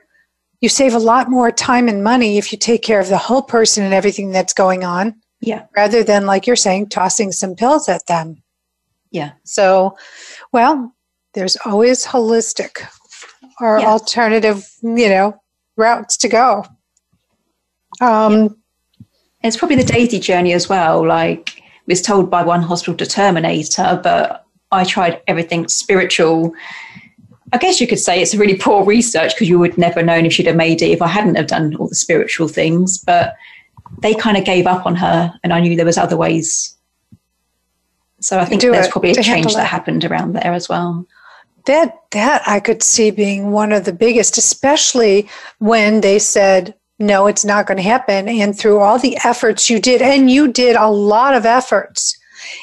[0.62, 3.42] you save a lot more time and money if you take care of the whole
[3.42, 5.16] person and everything that's going on.
[5.42, 5.66] Yeah.
[5.76, 8.42] Rather than like you're saying, tossing some pills at them.
[9.16, 9.32] Yeah.
[9.46, 9.98] So,
[10.52, 10.94] well,
[11.34, 12.86] there's always holistic
[13.62, 13.88] or yeah.
[13.88, 15.42] alternative, you know,
[15.78, 16.66] routes to go.
[18.02, 18.58] Um.
[19.42, 21.06] It's probably the daisy journey as well.
[21.06, 26.54] Like, was told by one hospital to terminate her, but I tried everything spiritual.
[27.54, 30.26] I guess you could say it's a really poor research because you would never known
[30.26, 32.98] if she'd have made it if I hadn't have done all the spiritual things.
[32.98, 33.36] But
[34.00, 36.76] they kind of gave up on her, and I knew there was other ways
[38.26, 41.06] so I think there's probably a change that happened around there as well.
[41.68, 47.28] That that I could see being one of the biggest, especially when they said no,
[47.28, 48.28] it's not going to happen.
[48.28, 52.18] And through all the efforts you did, and you did a lot of efforts,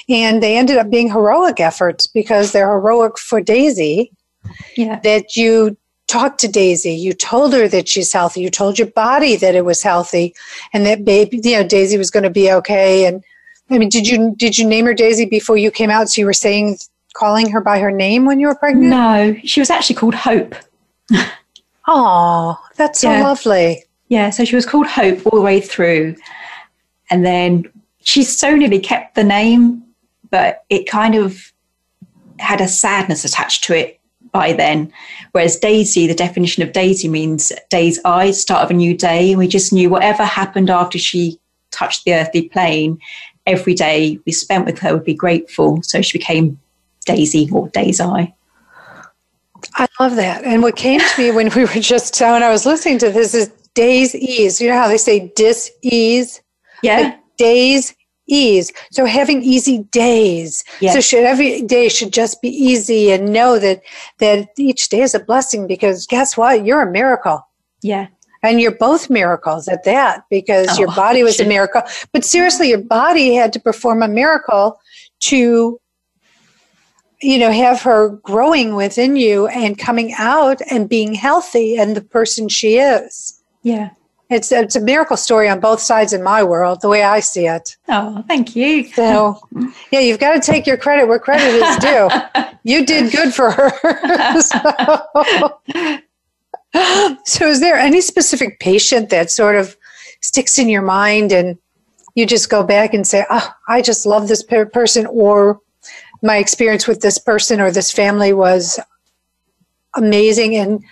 [0.09, 4.11] and they ended up being heroic efforts because they're heroic for Daisy.
[4.77, 4.99] Yeah.
[5.05, 5.77] That you
[6.09, 9.65] talked to Daisy, you told her that she's healthy, you told your body that it
[9.65, 10.35] was healthy,
[10.73, 13.07] and that baby, you know, Daisy was going to be okay.
[13.07, 13.23] And
[13.75, 16.09] I mean, did you did you name her Daisy before you came out?
[16.11, 16.79] So you were saying
[17.15, 18.89] calling her by her name when you were pregnant?
[18.89, 20.55] No, she was actually called Hope.
[21.89, 23.25] Oh, that's so Yeah.
[23.25, 23.85] lovely.
[24.09, 26.15] Yeah, so she was called Hope all the way through.
[27.11, 27.65] And then
[28.05, 29.83] she so nearly kept the name,
[30.31, 31.53] but it kind of
[32.39, 33.99] had a sadness attached to it
[34.31, 34.93] by then.
[35.33, 39.31] Whereas Daisy, the definition of Daisy means day's eye, start of a new day.
[39.31, 41.39] And we just knew whatever happened after she
[41.71, 42.99] touched the earthly plane,
[43.47, 45.83] every day we spent with her would be grateful.
[45.83, 46.59] So she became
[47.05, 48.35] Daisy or Day's Eye.
[49.75, 50.45] I love that.
[50.45, 53.35] And what came to me when we were just when I was listening to this
[53.35, 54.61] is days ease.
[54.61, 56.43] You know how they say dis ease?
[56.83, 57.01] Yeah.
[57.01, 57.95] Like days
[58.27, 58.73] ease.
[58.91, 60.65] So having easy days.
[60.81, 60.93] Yeah.
[60.93, 63.83] So should every day should just be easy and know that
[64.19, 66.65] that each day is a blessing because guess what?
[66.65, 67.47] You're a miracle.
[67.83, 68.09] Yeah.
[68.43, 71.83] And you're both miracles at that because your Oh, body was a miracle.
[72.13, 74.81] But seriously, your body had to perform a miracle
[75.21, 75.79] to,
[77.21, 82.01] you know, have her growing within you and coming out and being healthy and the
[82.01, 83.41] person she is.
[83.63, 83.91] Yeah.
[84.29, 87.47] It's, it's a miracle story on both sides in my world, the way I see
[87.47, 87.77] it.
[87.89, 88.85] Oh, thank you.
[88.93, 89.39] So,
[89.91, 92.09] yeah, you've got to take your credit where credit is due.
[92.65, 94.41] You did good for her.
[94.41, 95.59] so,
[97.25, 99.77] so is there any specific patient that sort of
[100.21, 101.59] sticks in your mind and
[102.15, 105.61] you just go back and say, oh, I just love this per- person, or
[106.23, 108.79] my experience with this person or this family was
[109.95, 110.83] amazing and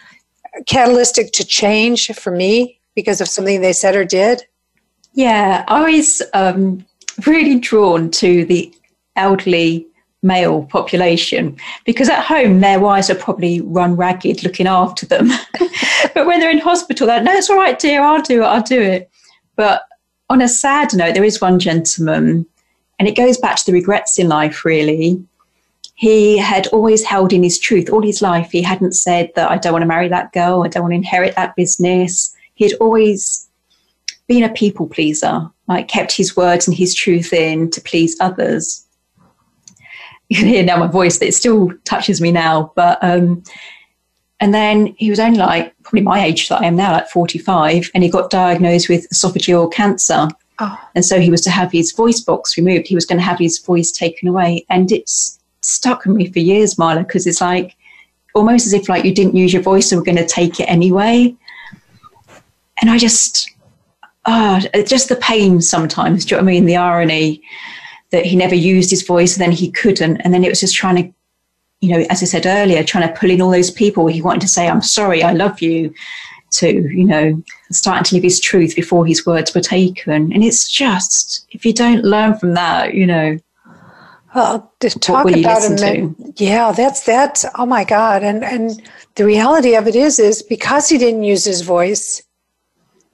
[0.67, 4.43] catalytic to change for me because of something they said or did?
[5.13, 6.85] Yeah, I was um,
[7.27, 8.73] really drawn to the
[9.17, 9.87] elderly
[10.23, 15.31] male population because at home their wives are probably run ragged looking after them.
[16.15, 18.63] but when they're in hospital, they're, no, it's all right, dear, I'll do it, I'll
[18.63, 19.11] do it.
[19.57, 19.83] But
[20.29, 22.47] on a sad note, there is one gentleman,
[22.99, 25.23] and it goes back to the regrets in life, really.
[25.95, 28.51] He had always held in his truth all his life.
[28.51, 30.97] He hadn't said that I don't want to marry that girl, I don't want to
[30.97, 32.35] inherit that business.
[32.55, 33.49] He'd always
[34.29, 38.87] been a people pleaser, like kept his words and his truth in to please others.
[40.33, 42.73] You can hear now my voice that it still touches me now.
[42.77, 43.43] But um,
[44.39, 47.91] and then he was only like probably my age that I am now, like 45,
[47.95, 50.29] and he got diagnosed with esophageal cancer.
[50.61, 50.79] Oh.
[50.95, 52.87] And so he was to have his voice box removed.
[52.87, 54.65] He was going to have his voice taken away.
[54.71, 57.75] And it's stuck with me for years, Marla, because it's like
[58.35, 60.65] almost as if like you didn't use your voice and we're going to take it
[60.65, 61.35] anyway.
[62.81, 63.51] And I just,
[64.27, 66.25] ah, just the pain sometimes.
[66.25, 66.67] Do you know what I mean?
[66.67, 67.43] The irony
[68.11, 70.19] that he never used his voice and then he couldn't.
[70.19, 71.15] And then it was just trying to,
[71.81, 74.43] you know, as I said earlier, trying to pull in all those people he wanted
[74.43, 75.95] to say, I'm sorry, I love you,
[76.53, 80.33] to, you know, starting to live his truth before his words were taken.
[80.33, 83.39] And it's just, if you don't learn from that, you know,
[84.35, 87.45] Well, to talk about him, yeah, that's that.
[87.57, 88.23] Oh my God!
[88.23, 88.81] And and
[89.17, 92.23] the reality of it is, is because he didn't use his voice,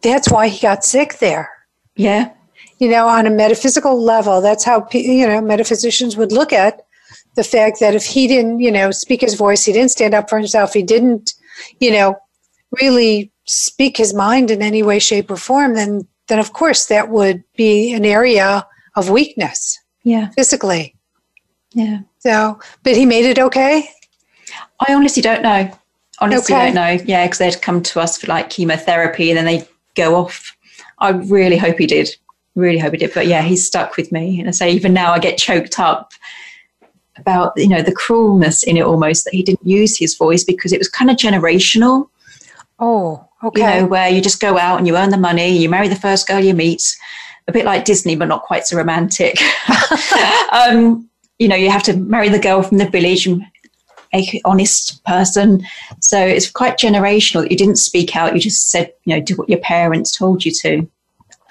[0.02, 1.48] that's why he got sick there.
[1.94, 2.32] yeah,
[2.78, 6.82] You know, on a metaphysical level, that's how you know metaphysicians would look at
[7.34, 10.28] the fact that if he didn't, you know, speak his voice, he didn't stand up
[10.28, 11.34] for himself, he didn't,
[11.80, 12.16] you know,
[12.80, 17.08] really speak his mind in any way, shape, or form, then then of course that
[17.08, 20.94] would be an area of weakness yeah, physically.
[21.72, 22.00] yeah.
[22.18, 23.88] So, but he made it okay.
[24.86, 25.70] I honestly don't know.
[26.18, 26.66] Honestly, Okay.
[26.66, 27.04] don't know.
[27.04, 30.56] Yeah, because they'd come to us for like chemotherapy and then they go off.
[30.98, 32.08] I really hope he did.
[32.56, 33.14] Really hope he did.
[33.14, 34.40] But yeah, he's stuck with me.
[34.40, 36.12] And I say, even now, I get choked up
[37.18, 40.72] about you know the cruelness in it almost that he didn't use his voice because
[40.72, 42.08] it was kind of generational.
[42.78, 43.76] Oh, okay.
[43.76, 45.96] You know, where you just go out and you earn the money, you marry the
[45.96, 46.82] first girl you meet,
[47.48, 49.38] a bit like Disney, but not quite so romantic.
[50.52, 53.42] um, you know, you have to marry the girl from the village and
[54.12, 55.64] make an honest person.
[56.00, 59.36] So it's quite generational that you didn't speak out, you just said, you know, do
[59.36, 60.88] what your parents told you to.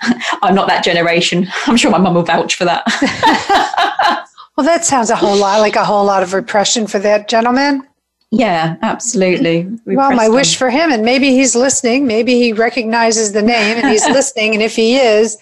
[0.41, 1.47] I'm not that generation.
[1.67, 2.83] I'm sure my mum will vouch for that.
[4.57, 7.87] well, that sounds a whole lot like a whole lot of repression for that gentleman.
[8.31, 9.63] yeah, absolutely.
[9.85, 12.05] well, my Repressed wish for him, and maybe he's listening.
[12.07, 14.53] Maybe he recognizes the name and he's listening.
[14.53, 15.37] And if he is,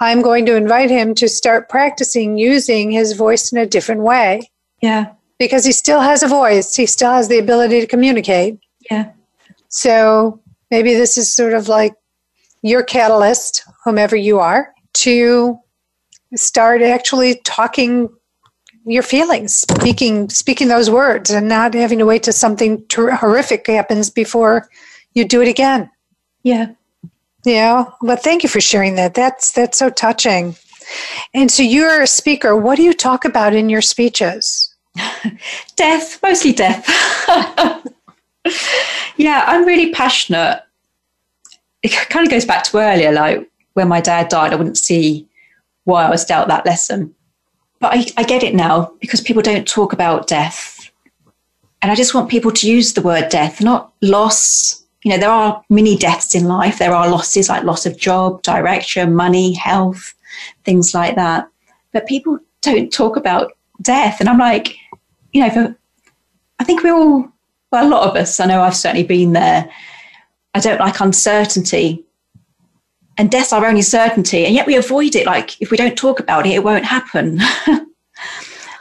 [0.00, 4.50] I'm going to invite him to start practicing using his voice in a different way
[4.80, 6.74] Yeah, because he still has a voice.
[6.74, 8.58] He still has the ability to communicate.
[8.90, 9.12] yeah,
[9.68, 10.40] So
[10.72, 11.94] maybe this is sort of like
[12.62, 15.58] your catalyst, whomever you are, to
[16.34, 18.08] start actually talking
[18.84, 23.66] your feelings, speaking speaking those words, and not having to wait till something ter- horrific
[23.66, 24.68] happens before
[25.14, 25.90] you do it again.
[26.42, 26.72] Yeah.
[27.44, 27.84] Yeah.
[28.00, 29.14] Well, thank you for sharing that.
[29.14, 30.56] That's that's so touching.
[31.34, 32.56] And so you're a speaker.
[32.56, 34.74] What do you talk about in your speeches?
[35.76, 36.86] death, mostly death.
[39.16, 40.62] yeah, I'm really passionate.
[41.82, 45.28] It kind of goes back to earlier, like when my dad died, I wouldn't see
[45.84, 47.14] why I was dealt that lesson.
[47.80, 50.90] But I, I get it now because people don't talk about death.
[51.80, 54.84] And I just want people to use the word death, not loss.
[55.02, 56.78] You know, there are many deaths in life.
[56.78, 60.14] There are losses like loss of job, direction, money, health,
[60.64, 61.48] things like that.
[61.92, 64.20] But people don't talk about death.
[64.20, 64.76] And I'm like,
[65.32, 65.76] you know, for,
[66.60, 67.28] I think we're all,
[67.72, 69.68] well, a lot of us, I know I've certainly been there.
[70.54, 72.04] I don't like uncertainty.
[73.18, 74.46] And death's our only certainty.
[74.46, 75.26] And yet we avoid it.
[75.26, 77.38] Like, if we don't talk about it, it won't happen.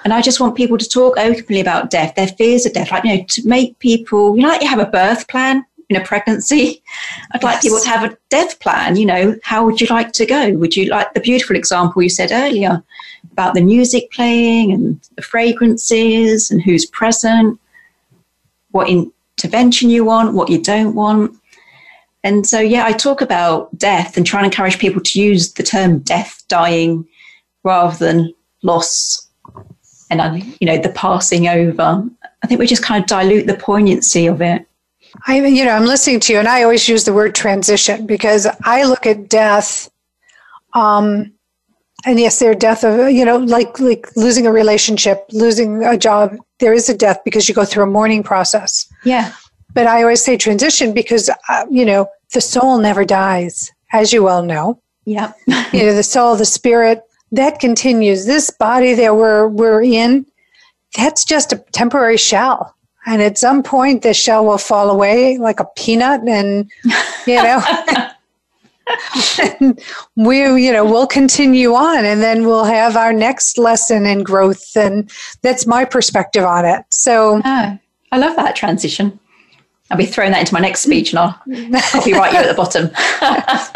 [0.03, 3.03] and I just want people to talk openly about death, their fears of death, like,
[3.03, 6.03] you know, to make people, you know, like you have a birth plan in a
[6.05, 6.81] pregnancy.
[7.31, 8.95] I'd like people to have a death plan.
[8.95, 10.53] You know, how would you like to go?
[10.53, 12.83] Would you like the beautiful example you said earlier
[13.31, 17.59] about the music playing and the fragrances and who's present,
[18.71, 21.37] what intervention you want, what you don't want?
[22.23, 25.63] And so, yeah, I talk about death and try and encourage people to use the
[25.63, 27.07] term death, dying,
[27.63, 29.27] rather than loss
[30.09, 32.03] and, you know, the passing over.
[32.43, 34.67] I think we just kind of dilute the poignancy of it.
[35.25, 38.05] I, mean, you know, I'm listening to you, and I always use the word transition
[38.05, 39.89] because I look at death,
[40.73, 41.33] um,
[42.05, 45.97] and yes, there are death of, you know, like like losing a relationship, losing a
[45.97, 46.35] job.
[46.59, 48.91] There is a death because you go through a mourning process.
[49.03, 49.33] Yeah.
[49.73, 54.23] But I always say transition because, uh, you know, the soul never dies, as you
[54.23, 54.81] well know.
[55.05, 55.33] Yeah.
[55.73, 58.25] you know, the soul, the spirit, that continues.
[58.25, 60.25] This body that we're, we're in,
[60.95, 62.75] that's just a temporary shell.
[63.05, 66.69] And at some point, the shell will fall away like a peanut, and,
[67.25, 67.61] you know.
[70.15, 74.75] we you know we'll continue on and then we'll have our next lesson in growth
[74.75, 75.09] and
[75.41, 77.79] that's my perspective on it so oh,
[78.11, 79.17] i love that transition
[79.91, 81.33] I'll be throwing that into my next speech and I'll
[81.91, 82.87] copyright you at the bottom.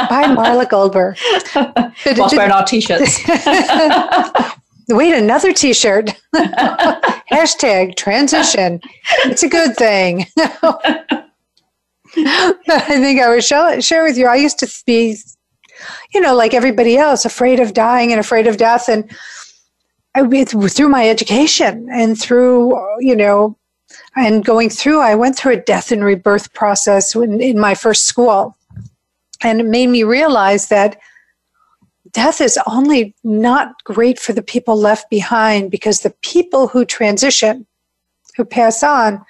[0.09, 1.17] By Marla Goldberg.
[2.17, 3.19] Whilst wearing our t-shirts.
[4.89, 6.11] Wait, another t-shirt.
[6.33, 8.79] Hashtag transition.
[9.25, 10.25] It's a good thing.
[10.37, 11.25] I
[12.87, 14.27] think I would share, share with you.
[14.27, 15.17] I used to be,
[16.13, 18.87] you know, like everybody else, afraid of dying and afraid of death.
[18.87, 19.11] And
[20.15, 23.57] I, through my education and through, you know,
[24.15, 28.05] and going through, I went through a death and rebirth process in, in my first
[28.05, 28.55] school.
[29.43, 30.97] And it made me realize that
[32.11, 37.67] death is only not great for the people left behind because the people who transition,
[38.37, 39.23] who pass on,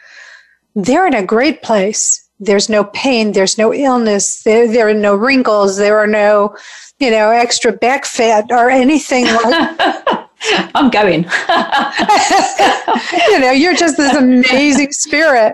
[0.76, 2.22] they're in a great place.
[2.40, 6.56] There's no pain, there's no illness, there, there are no wrinkles, there are no,
[7.00, 10.10] you know, extra back fat or anything like
[10.76, 11.24] I'm going.
[13.30, 15.54] you know, you're just this amazing spirit.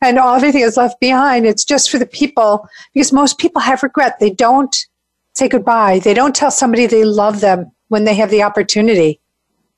[0.00, 1.46] And all everything is left behind.
[1.46, 4.18] It's just for the people because most people have regret.
[4.20, 4.74] They don't
[5.34, 6.00] say goodbye.
[6.00, 9.20] They don't tell somebody they love them when they have the opportunity.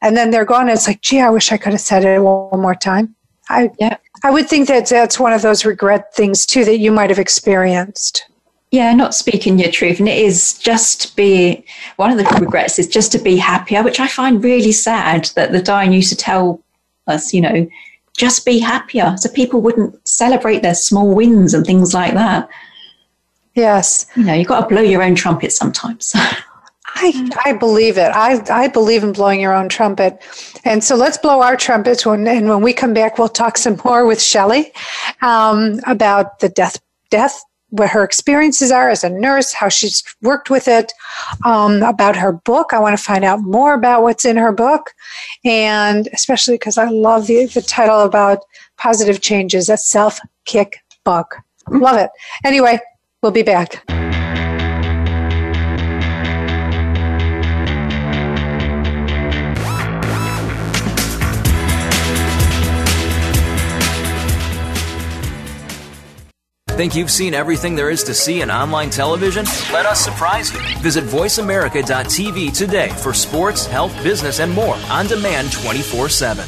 [0.01, 0.69] And then they're gone.
[0.69, 3.15] It's like, gee, I wish I could have said it one more time.
[3.49, 3.97] I, yeah.
[4.25, 7.19] I would think that that's one of those regret things too that you might have
[7.19, 8.25] experienced.
[8.73, 10.01] Yeah, not speaking your truth.
[10.01, 11.63] And it is just be,
[11.97, 15.53] one of the regrets is just to be happier, which I find really sad that
[15.53, 16.59] the dying used to tell
[17.07, 17.69] us, you know,
[18.17, 19.15] just be happier.
[19.19, 22.49] So people wouldn't celebrate their small wins and things like that.
[23.55, 24.07] Yes.
[24.17, 26.13] You know, you've got to blow your own trumpet sometimes.
[26.95, 28.11] I, I believe it.
[28.15, 30.19] I, I believe in blowing your own trumpet.
[30.65, 32.07] And so let's blow our trumpets.
[32.07, 34.73] When, and when we come back, we'll talk some more with Shelley
[35.21, 40.51] um, about the death, death what her experiences are as a nurse, how she's worked
[40.51, 40.93] with it,
[41.45, 42.73] um, about her book.
[42.73, 44.93] I want to find out more about what's in her book,
[45.45, 48.41] and especially because I love the, the title about
[48.77, 51.37] positive changes, a self kick book.
[51.71, 52.11] Love it.
[52.45, 52.79] Anyway,
[53.23, 54.02] we'll be back.
[66.83, 69.45] Think you've seen everything there is to see in online television?
[69.73, 70.59] Let us surprise you.
[70.81, 76.45] Visit VoiceAmerica.tv today for sports, health, business, and more on demand 24 7.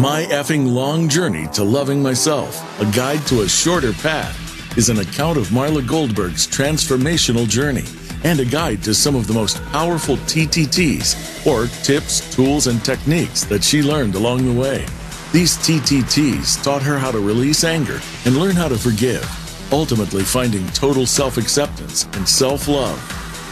[0.00, 5.00] My effing long journey to loving myself, a guide to a shorter path is an
[5.00, 7.84] account of Marla Goldberg's transformational journey
[8.24, 13.44] and a guide to some of the most powerful TTTs, or tips, tools, and techniques
[13.44, 14.86] that she learned along the way.
[15.30, 19.28] These TTTs taught her how to release anger and learn how to forgive,
[19.70, 22.98] ultimately finding total self acceptance and self love.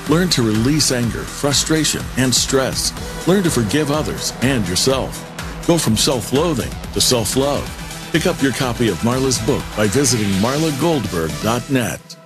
[0.08, 2.92] Learn to release anger, frustration, and stress.
[3.28, 5.22] Learn to forgive others and yourself.
[5.66, 7.68] Go from self loathing to self love.
[8.10, 12.25] Pick up your copy of Marla's book by visiting marlagoldberg.net.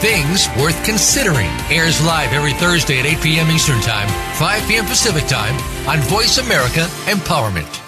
[0.00, 3.50] Things Worth Considering airs live every Thursday at 8 p.m.
[3.50, 4.84] Eastern Time, 5 p.m.
[4.86, 5.54] Pacific Time
[5.88, 7.80] on Voice America Empowerment.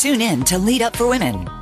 [0.00, 1.61] Tune in to Lead Up for Women.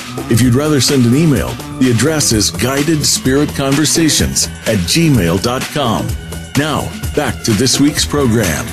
[0.29, 1.49] If you'd rather send an email,
[1.79, 6.07] the address is guidedspiritconversations at gmail.com.
[6.57, 6.81] Now,
[7.15, 8.65] back to this week's program.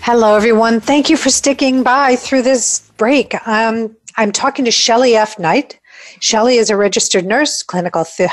[0.00, 0.80] Hello, everyone.
[0.80, 3.34] Thank you for sticking by through this break.
[3.46, 5.38] Um, I'm talking to Shelley F.
[5.38, 5.78] Knight.
[6.20, 8.30] Shelley is a registered nurse, clinical th-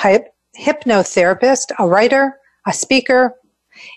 [0.57, 3.35] hypnotherapist, a writer, a speaker.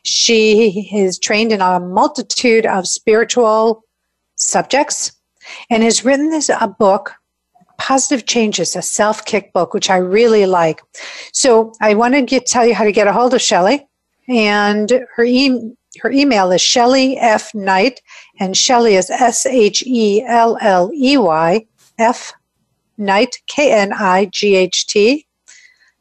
[0.05, 3.85] She is trained in a multitude of spiritual
[4.37, 5.13] subjects
[5.71, 7.15] and has written this a book
[7.79, 10.81] positive changes a self-kick book which i really like
[11.33, 13.87] so i want to get, tell you how to get a hold of shelley
[14.29, 17.55] and her e- her email is Shelley F.
[17.55, 18.01] Knight,
[18.41, 21.67] and Shelley is S H E L L E Y
[21.99, 22.33] F
[22.97, 25.27] Knight, K N I G H T.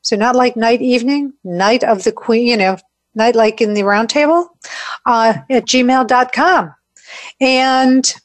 [0.02, 2.78] So, not like night evening, night of the queen, you know,
[3.16, 4.50] night like in the round table,
[5.06, 6.74] uh, at gmail.com.
[7.40, 8.16] And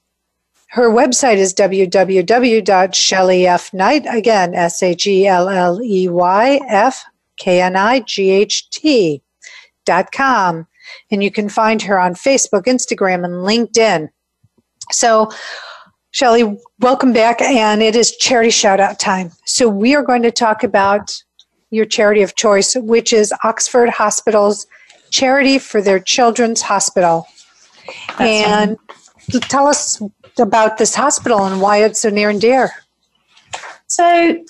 [0.69, 7.05] her website is www.shelleyfknight, again, S H E L L E Y F
[7.37, 9.23] K N I G H T
[9.85, 10.67] dot com.
[11.11, 14.09] And you can find her on Facebook, Instagram, and LinkedIn.
[14.91, 15.31] So,
[16.11, 17.41] Shelley, welcome back.
[17.41, 19.31] And it is charity shout out time.
[19.45, 21.23] So, we are going to talk about
[21.71, 24.67] your charity of choice, which is Oxford Hospital's
[25.11, 27.27] Charity for Their Children's Hospital.
[28.19, 28.77] That's and
[29.33, 29.43] right.
[29.43, 30.01] tell us
[30.39, 32.71] about this hospital and why it's so near and dear.
[33.87, 34.45] So,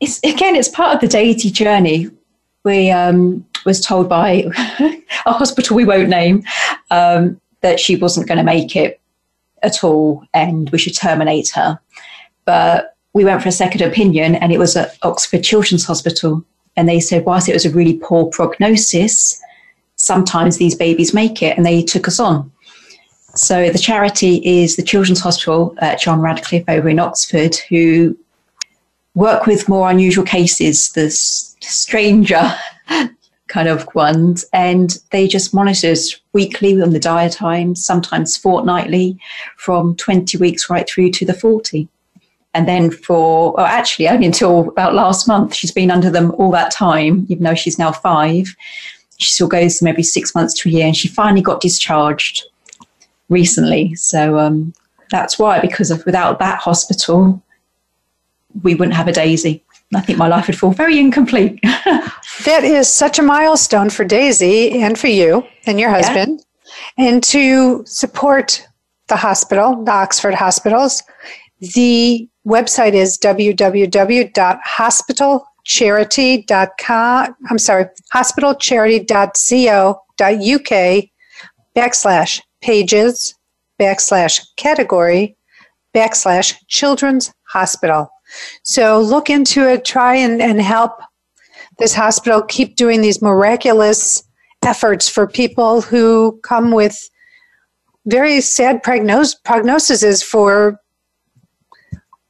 [0.00, 2.10] it's again, it's part of the deity journey.
[2.64, 4.44] We um, was told by
[5.26, 6.44] a hospital we won't name
[6.90, 9.00] um, that she wasn't going to make it
[9.62, 11.78] at all and we should terminate her.
[12.44, 16.44] But we went for a second opinion and it was at Oxford Children's Hospital.
[16.76, 19.40] And they said, whilst it was a really poor prognosis,
[19.96, 22.50] sometimes these babies make it and they took us on.
[23.38, 28.18] So the charity is the Children's Hospital at John Radcliffe over in Oxford, who
[29.14, 32.52] work with more unusual cases, the stranger
[33.46, 35.98] kind of ones, and they just monitored
[36.32, 39.16] weekly on the diet times, sometimes fortnightly,
[39.56, 41.86] from 20 weeks right through to the 40.
[42.54, 46.50] And then for, well, actually, only until about last month, she's been under them all
[46.50, 48.56] that time, even though she's now five.
[49.18, 52.44] She still goes them every six months to a year, and she finally got discharged
[53.28, 53.94] recently.
[53.94, 54.72] So um,
[55.10, 57.42] that's why, because of without that hospital,
[58.62, 59.62] we wouldn't have a Daisy.
[59.94, 61.60] I think my life would feel very incomplete.
[61.62, 66.44] that is such a milestone for Daisy and for you and your husband.
[66.98, 67.08] Yeah.
[67.08, 68.66] And to support
[69.08, 71.02] the hospital, the Oxford hospitals,
[71.60, 81.04] the website is www.hospital hospitalcharity.com, I'm sorry, hospitalcharity.co.uk
[81.76, 83.34] backslash pages
[83.80, 85.36] backslash category
[85.94, 88.10] backslash children's hospital.
[88.62, 91.00] So look into it, try and, and help
[91.78, 94.22] this hospital keep doing these miraculous
[94.62, 97.08] efforts for people who come with
[98.06, 100.80] very sad prognos- prognoses for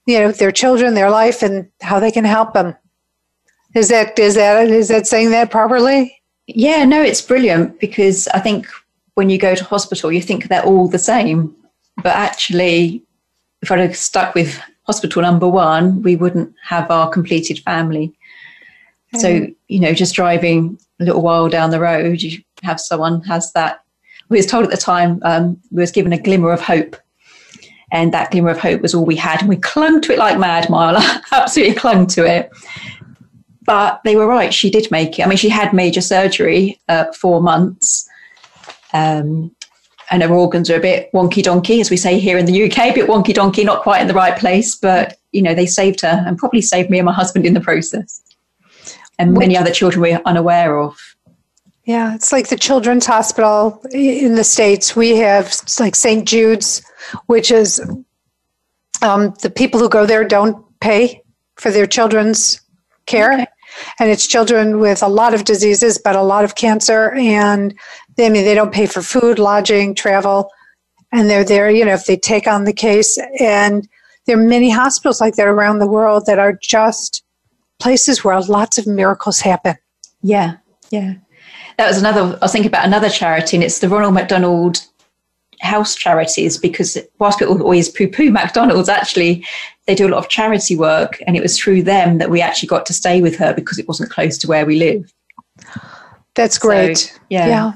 [0.07, 2.75] you know their children their life and how they can help them
[3.75, 8.41] is that is that is that saying that properly yeah no it's brilliant because i
[8.41, 8.67] think
[9.19, 11.55] when you go to hospital you think they're all the same.
[11.97, 13.03] But actually
[13.61, 18.15] if i'd have stuck with hospital number one we wouldn't have our completed family.
[19.15, 19.21] Mm.
[19.21, 19.29] so
[19.67, 23.83] you know just driving a little while down the road you have someone has that.
[24.29, 26.97] We was told at the time um, we was given a glimmer of hope.
[27.91, 29.41] And that glimmer of hope was all we had.
[29.41, 32.51] And we clung to it like mad marla absolutely clung to it.
[33.63, 34.53] But they were right.
[34.53, 35.25] She did make it.
[35.25, 38.09] I mean she had major surgery uh, four months
[38.93, 39.55] um,
[40.11, 42.79] and her organs are a bit wonky donkey as we say here in the uk
[42.79, 46.01] a bit wonky donkey not quite in the right place but you know they saved
[46.01, 48.23] her and probably saved me and my husband in the process
[49.19, 50.97] and many other children we're unaware of
[51.89, 54.95] yeah, it's like the Children's Hospital in the States.
[54.95, 56.29] We have like St.
[56.29, 56.83] Jude's,
[57.29, 57.81] which is
[59.01, 61.23] um, the people who go there don't pay
[61.57, 62.61] for their children's
[63.07, 63.33] care.
[63.33, 63.47] Okay.
[63.99, 67.15] And it's children with a lot of diseases, but a lot of cancer.
[67.15, 67.75] And
[68.19, 70.51] they, I mean, they don't pay for food, lodging, travel.
[71.11, 73.19] And they're there, you know, if they take on the case.
[73.41, 73.89] And
[74.27, 77.25] there are many hospitals like that around the world that are just
[77.79, 79.77] places where lots of miracles happen.
[80.21, 80.57] Yeah,
[80.91, 81.15] yeah
[81.79, 82.21] that was another.
[82.21, 84.85] I was thinking about another charity, and it's the Ronald McDonald
[85.61, 89.47] House Charities because whilst people always poo-poo McDonald's, actually
[89.87, 92.67] they do a lot of charity work, and it was through them that we actually
[92.67, 95.15] got to stay with her because it wasn't close to where we live.
[96.35, 96.99] That's great.
[96.99, 97.47] So, yeah.
[97.47, 97.73] Yeah.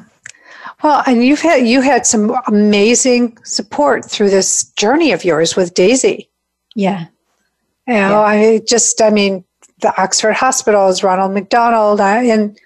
[0.82, 5.74] Well, and you've had you had some amazing support through this journey of yours with
[5.74, 6.28] Daisy.
[6.74, 7.06] Yeah.
[7.86, 8.20] You know, yeah.
[8.20, 9.44] I just, I mean,
[9.80, 12.58] the Oxford Hospitals, Ronald McDonald, uh, and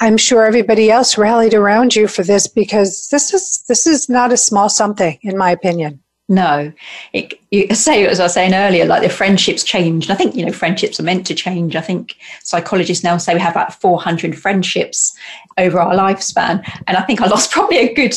[0.00, 4.32] I'm sure everybody else rallied around you for this because this is this is not
[4.32, 6.00] a small something, in my opinion.
[6.30, 6.70] No,
[7.14, 10.10] it, you say as I was saying earlier, like the friendships changed.
[10.10, 11.74] I think you know friendships are meant to change.
[11.74, 15.16] I think psychologists now say we have about 400 friendships
[15.56, 18.14] over our lifespan, and I think I lost probably a good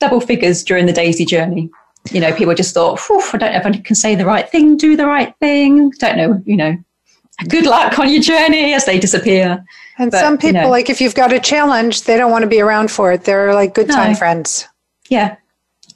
[0.00, 1.70] double figures during the Daisy journey.
[2.10, 4.76] You know, people just thought, I don't know if I can say the right thing,
[4.76, 5.90] do the right thing.
[5.98, 6.76] Don't know, you know.
[7.48, 9.62] Good luck on your journey as they disappear.
[9.98, 12.42] And but, some people, you know, like if you've got a challenge, they don't want
[12.42, 13.24] to be around for it.
[13.24, 14.16] They're like good time no.
[14.16, 14.66] friends.
[15.10, 15.36] Yeah,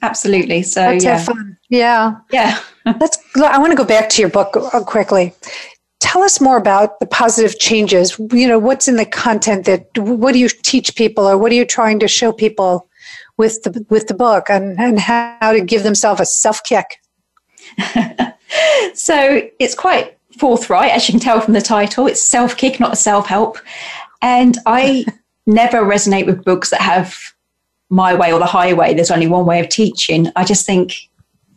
[0.01, 0.63] absolutely.
[0.63, 1.23] So let's yeah.
[1.23, 1.57] fun.
[1.69, 2.59] Yeah, yeah.
[2.85, 3.17] let's.
[3.35, 5.33] I want to go back to your book uh, quickly.
[5.99, 8.19] Tell us more about the positive changes.
[8.31, 9.97] You know, what's in the content that?
[9.97, 12.87] What do you teach people, or what are you trying to show people
[13.37, 16.97] with the with the book, and and how to give themselves a self kick?
[18.93, 22.07] so it's quite forthright, as you can tell from the title.
[22.07, 23.57] It's self kick, not a self help.
[24.21, 25.05] And I
[25.45, 27.30] never resonate with books that have
[27.91, 28.93] my way or the highway.
[28.93, 30.31] There's only one way of teaching.
[30.35, 30.95] I just think,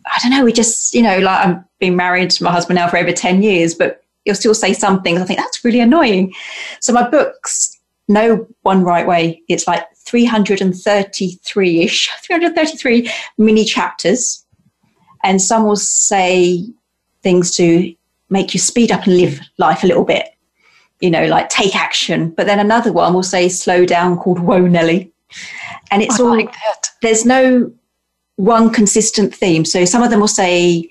[0.05, 2.87] I don't know, we just, you know, like I've been married to my husband now
[2.89, 5.21] for over 10 years, but you'll still say some things.
[5.21, 6.33] I think that's really annoying.
[6.81, 7.79] So my books,
[8.09, 9.41] no one right way.
[9.47, 14.45] It's like 333 ish, 333 mini chapters.
[15.23, 16.65] And some will say
[17.23, 17.95] things to
[18.29, 20.27] make you speed up and live life a little bit,
[20.99, 22.29] you know, like take action.
[22.31, 25.13] But then another one will say slow down called Whoa Nelly.
[25.91, 26.53] And it's I all, like
[27.01, 27.71] there's no
[28.35, 29.65] one consistent theme.
[29.65, 30.89] So some of them will say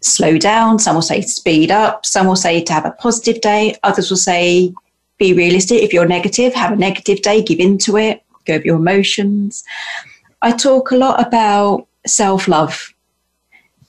[0.00, 3.76] slow down, some will say speed up, some will say to have a positive day,
[3.82, 4.74] others will say
[5.18, 5.82] be realistic.
[5.82, 9.64] If you're negative, have a negative day, give into it, go with your emotions.
[10.42, 12.92] I talk a lot about self love.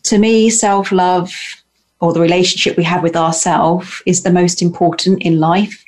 [0.04, 1.34] To me, self love
[2.00, 5.83] or the relationship we have with ourselves is the most important in life.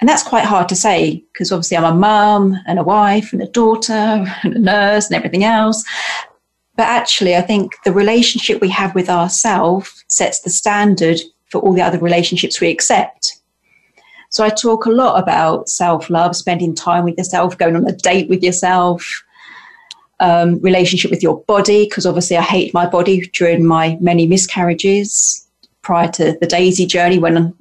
[0.00, 3.42] And that's quite hard to say because obviously I'm a mum and a wife and
[3.42, 3.92] a daughter
[4.42, 5.84] and a nurse and everything else.
[6.76, 11.20] But actually, I think the relationship we have with ourselves sets the standard
[11.50, 13.40] for all the other relationships we accept.
[14.28, 17.92] So I talk a lot about self love, spending time with yourself, going on a
[17.92, 19.24] date with yourself,
[20.20, 25.46] um, relationship with your body, because obviously I hate my body during my many miscarriages
[25.80, 27.54] prior to the Daisy journey when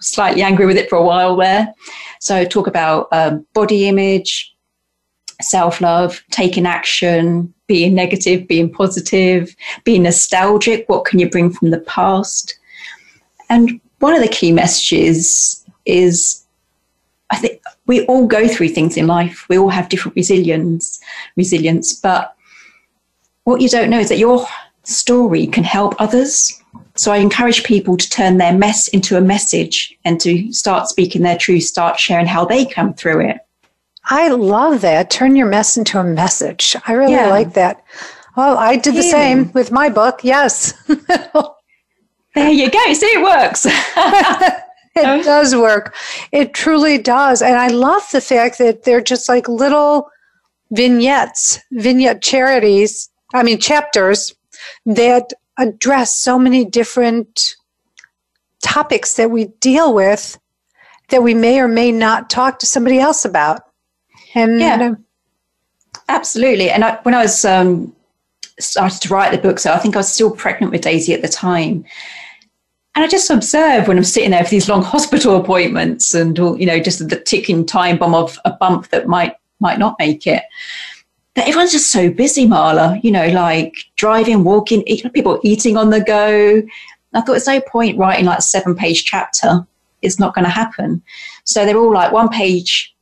[0.00, 1.72] slightly angry with it for a while there.
[2.20, 4.54] So talk about um, body image,
[5.42, 10.88] self love, taking action, being negative, being positive, being nostalgic.
[10.88, 12.58] What can you bring from the past?
[13.48, 16.44] And one of the key messages is
[17.30, 19.46] I think we all go through things in life.
[19.48, 21.00] We all have different resilience,
[21.36, 22.36] resilience, but
[23.44, 24.46] what you don't know is that your
[24.84, 26.62] story can help others.
[26.96, 31.22] So I encourage people to turn their mess into a message and to start speaking
[31.22, 33.38] their truth, start sharing how they come through it.
[34.04, 35.10] I love that.
[35.10, 36.76] Turn your mess into a message.
[36.86, 37.28] I really yeah.
[37.28, 37.84] like that.
[38.36, 40.20] Well, I did the same with my book.
[40.22, 40.72] Yes.
[42.34, 42.92] there you go.
[42.92, 43.66] See, it works.
[44.96, 45.94] it does work.
[46.32, 47.42] It truly does.
[47.42, 50.10] And I love the fact that they're just like little
[50.70, 54.34] vignettes, vignette charities, I mean, chapters
[54.84, 57.56] that address so many different
[58.62, 60.38] topics that we deal with
[61.08, 63.62] that we may or may not talk to somebody else about.
[64.34, 64.96] And yeah, know,
[66.08, 66.70] absolutely.
[66.70, 67.94] And I, when I was um,
[68.58, 71.22] started to write the book, so I think I was still pregnant with Daisy at
[71.22, 71.84] the time.
[72.94, 76.66] And I just observe when I'm sitting there for these long hospital appointments and you
[76.66, 80.42] know just the ticking time bomb of a bump that might might not make it.
[81.36, 83.02] That everyone's just so busy, Marla.
[83.04, 84.82] You know, like driving, walking,
[85.12, 86.62] people eating on the go.
[87.14, 89.66] I thought there's no point writing like a seven page chapter.
[90.02, 91.02] It's not going to happen.
[91.44, 92.94] So they're all like one page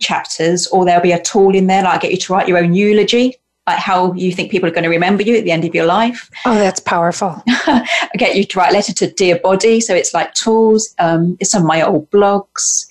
[0.00, 2.74] chapters, or there'll be a tool in there, like get you to write your own
[2.74, 5.74] eulogy, like how you think people are going to remember you at the end of
[5.74, 6.28] your life.
[6.44, 7.42] Oh, that's powerful.
[7.46, 9.80] I get you to write a letter to dear body.
[9.80, 10.94] So it's like tools.
[10.98, 12.86] Um, it's some of my old blogs.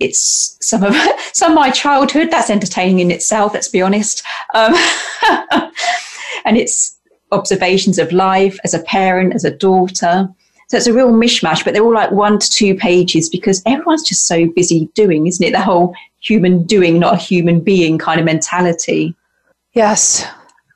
[0.00, 0.94] It's some of
[1.32, 2.30] some of my childhood.
[2.30, 3.54] That's entertaining in itself.
[3.54, 4.22] Let's be honest.
[4.54, 4.74] Um,
[6.44, 6.98] and it's
[7.32, 10.28] observations of life as a parent, as a daughter.
[10.68, 14.06] So it's a real mishmash, but they're all like one to two pages because everyone's
[14.06, 15.52] just so busy doing, isn't it?
[15.52, 19.14] The whole human doing, not a human being kind of mentality.
[19.72, 20.26] Yes.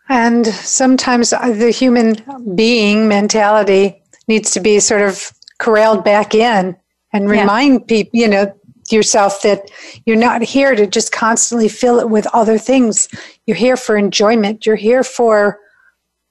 [0.08, 2.16] And sometimes the human
[2.54, 6.76] being mentality needs to be sort of corralled back in
[7.12, 7.86] and remind yeah.
[7.86, 8.54] people, you know,
[8.92, 9.70] yourself that
[10.06, 13.08] you're not here to just constantly fill it with other things.
[13.46, 14.66] You're here for enjoyment.
[14.66, 15.58] You're here for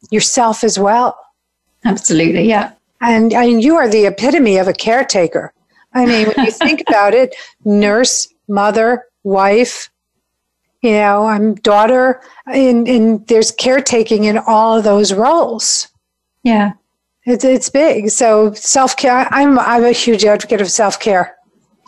[0.09, 1.18] yourself as well.
[1.86, 2.47] Absolutely.
[2.47, 2.74] Yeah.
[3.01, 5.53] And I mean, you are the epitome of a caretaker.
[5.93, 7.36] I mean, when you think about it,
[7.66, 9.89] nurse, mother, wife,
[10.82, 15.88] you know, I'm daughter, and, and there's caretaking in all of those roles.
[16.43, 16.74] Yeah.
[17.26, 18.09] It's, it's big.
[18.09, 21.36] So self care, I'm, I'm a huge advocate of self care,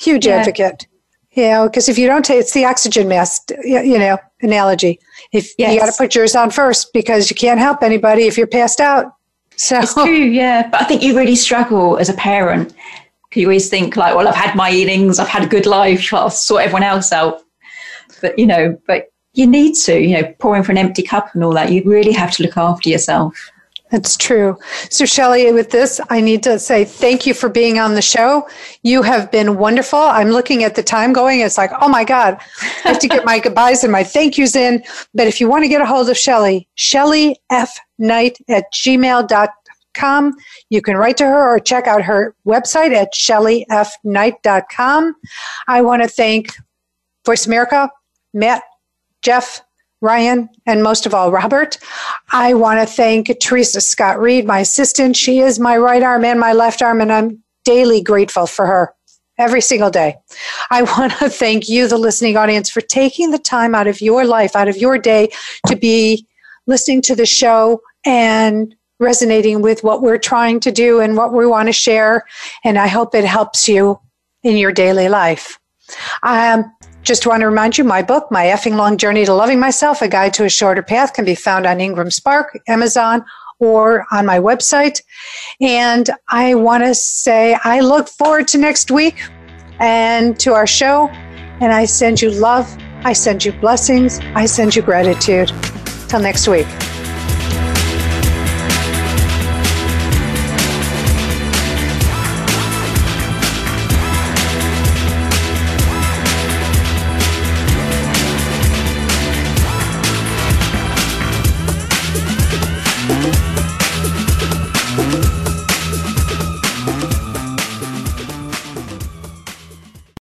[0.04, 0.38] huge yeah.
[0.38, 0.88] advocate.
[1.32, 5.00] You know, because if you don't take, it's the oxygen mask, you know, analogy.
[5.32, 5.74] If yes.
[5.74, 8.80] you got to put yours on first because you can't help anybody if you're passed
[8.80, 9.14] out.
[9.56, 10.70] So it's true, yeah.
[10.70, 12.74] But I think you really struggle as a parent.
[13.34, 16.30] You always think like, well, I've had my innings, I've had a good life, I'll
[16.30, 17.42] sort everyone else out.
[18.22, 21.44] But you know, but you need to, you know, pouring for an empty cup and
[21.44, 21.72] all that.
[21.72, 23.52] You really have to look after yourself.
[23.94, 24.58] That's true.
[24.90, 28.50] So, Shelley, with this, I need to say thank you for being on the show.
[28.82, 30.00] You have been wonderful.
[30.00, 33.24] I'm looking at the time going, it's like, oh my God, I have to get
[33.24, 34.84] my goodbyes and my thank yous in.
[35.14, 37.78] But if you want to get a hold of Shelly, Shelley F.
[38.00, 40.34] Knight at gmail.com.
[40.72, 45.16] You can write to her or check out her website at shelleyfknight.com.
[45.68, 46.56] I want to thank
[47.28, 47.92] Voice America,
[48.34, 48.64] Matt,
[49.22, 49.62] Jeff,
[50.04, 51.78] Ryan, and most of all, Robert.
[52.34, 55.16] I want to thank Teresa Scott Reed, my assistant.
[55.16, 58.94] She is my right arm and my left arm, and I'm daily grateful for her
[59.38, 60.18] every single day.
[60.70, 64.26] I want to thank you, the listening audience, for taking the time out of your
[64.26, 65.32] life, out of your day,
[65.68, 66.28] to be
[66.68, 71.46] listening to the show and resonating with what we're trying to do and what we
[71.46, 72.26] want to share.
[72.66, 74.02] And I hope it helps you
[74.44, 75.58] in your daily life.
[76.24, 76.66] Um,
[77.04, 80.08] just want to remind you, my book, My Effing Long Journey to Loving Myself, A
[80.08, 83.26] Guide to a Shorter Path, can be found on Ingram Spark, Amazon,
[83.60, 85.02] or on my website.
[85.60, 89.22] And I want to say I look forward to next week
[89.80, 91.10] and to our show.
[91.60, 92.74] And I send you love.
[93.04, 94.20] I send you blessings.
[94.36, 95.52] I send you gratitude.
[96.08, 96.68] Till next week.